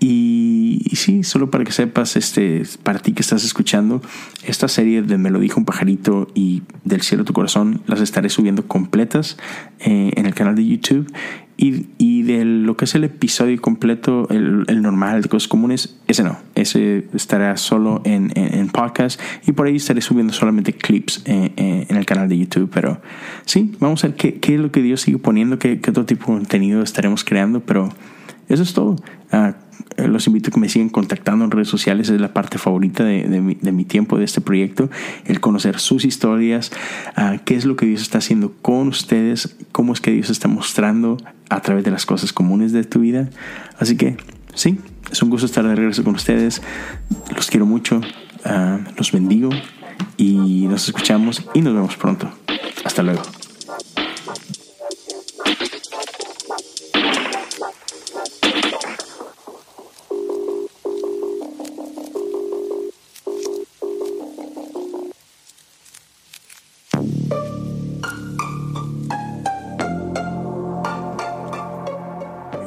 Y, 0.00 0.82
sí, 0.94 1.22
solo 1.22 1.50
para 1.50 1.62
que 1.62 1.70
sepas, 1.70 2.16
este, 2.16 2.64
para 2.82 2.98
ti 2.98 3.12
que 3.12 3.22
estás 3.22 3.44
escuchando, 3.44 4.02
esta 4.44 4.66
serie 4.66 5.02
de 5.02 5.16
Me 5.16 5.30
lo 5.30 5.38
dijo 5.38 5.60
un 5.60 5.64
pajarito 5.64 6.28
y 6.34 6.62
Del 6.84 7.02
cielo 7.02 7.24
tu 7.24 7.32
corazón, 7.32 7.82
las 7.86 8.00
estaré 8.00 8.28
subiendo 8.28 8.66
completas 8.66 9.36
eh, 9.78 10.10
en 10.16 10.26
el 10.26 10.34
canal 10.34 10.56
de 10.56 10.66
YouTube. 10.66 11.06
Y, 11.56 11.86
y, 11.98 12.22
de 12.22 12.44
lo 12.44 12.76
que 12.76 12.86
es 12.86 12.94
el 12.94 13.04
episodio 13.04 13.60
completo, 13.60 14.26
el, 14.30 14.64
el, 14.68 14.82
normal 14.82 15.22
de 15.22 15.28
cosas 15.28 15.48
comunes, 15.48 15.96
ese 16.08 16.22
no. 16.22 16.38
Ese 16.54 17.06
estará 17.14 17.56
solo 17.56 18.00
en, 18.04 18.32
en, 18.34 18.68
podcast 18.68 19.20
y 19.46 19.52
por 19.52 19.66
ahí 19.66 19.76
estaré 19.76 20.00
subiendo 20.00 20.32
solamente 20.32 20.72
clips 20.72 21.22
en, 21.26 21.52
en, 21.56 21.96
el 21.96 22.06
canal 22.06 22.28
de 22.28 22.38
YouTube. 22.38 22.70
Pero 22.72 23.00
sí, 23.44 23.76
vamos 23.78 24.02
a 24.02 24.08
ver 24.08 24.16
qué, 24.16 24.40
qué 24.40 24.54
es 24.54 24.60
lo 24.60 24.72
que 24.72 24.82
Dios 24.82 25.02
sigue 25.02 25.18
poniendo, 25.18 25.58
qué, 25.58 25.80
qué, 25.80 25.90
otro 25.90 26.06
tipo 26.06 26.32
de 26.32 26.38
contenido 26.38 26.82
estaremos 26.82 27.22
creando. 27.22 27.60
Pero 27.60 27.90
eso 28.48 28.62
es 28.62 28.72
todo. 28.72 28.96
Uh, 29.32 29.52
los 29.96 30.26
invito 30.26 30.50
a 30.50 30.52
que 30.52 30.60
me 30.60 30.68
sigan 30.68 30.88
contactando 30.88 31.44
en 31.44 31.50
redes 31.50 31.68
sociales, 31.68 32.08
es 32.08 32.20
la 32.20 32.32
parte 32.32 32.58
favorita 32.58 33.04
de, 33.04 33.28
de, 33.28 33.40
mi, 33.40 33.54
de 33.54 33.72
mi, 33.72 33.84
tiempo, 33.84 34.18
de 34.18 34.24
este 34.24 34.40
proyecto, 34.40 34.90
el 35.24 35.40
conocer 35.40 35.78
sus 35.78 36.04
historias, 36.04 36.72
uh, 37.16 37.38
qué 37.44 37.56
es 37.56 37.64
lo 37.64 37.76
que 37.76 37.86
Dios 37.86 38.02
está 38.02 38.18
haciendo 38.18 38.52
con 38.62 38.88
ustedes, 38.88 39.56
cómo 39.72 39.92
es 39.92 40.00
que 40.00 40.10
Dios 40.10 40.30
está 40.30 40.48
mostrando 40.48 41.18
a 41.54 41.60
través 41.60 41.84
de 41.84 41.90
las 41.90 42.06
cosas 42.06 42.32
comunes 42.32 42.72
de 42.72 42.84
tu 42.84 43.00
vida. 43.00 43.28
Así 43.78 43.96
que 43.96 44.16
sí, 44.54 44.78
es 45.10 45.22
un 45.22 45.30
gusto 45.30 45.46
estar 45.46 45.66
de 45.66 45.74
regreso 45.74 46.04
con 46.04 46.14
ustedes, 46.14 46.62
los 47.34 47.50
quiero 47.50 47.66
mucho, 47.66 48.00
uh, 48.44 48.78
los 48.96 49.12
bendigo 49.12 49.50
y 50.16 50.66
nos 50.68 50.88
escuchamos 50.88 51.42
y 51.54 51.60
nos 51.60 51.74
vemos 51.74 51.96
pronto. 51.96 52.30
Hasta 52.84 53.02
luego. 53.02 53.22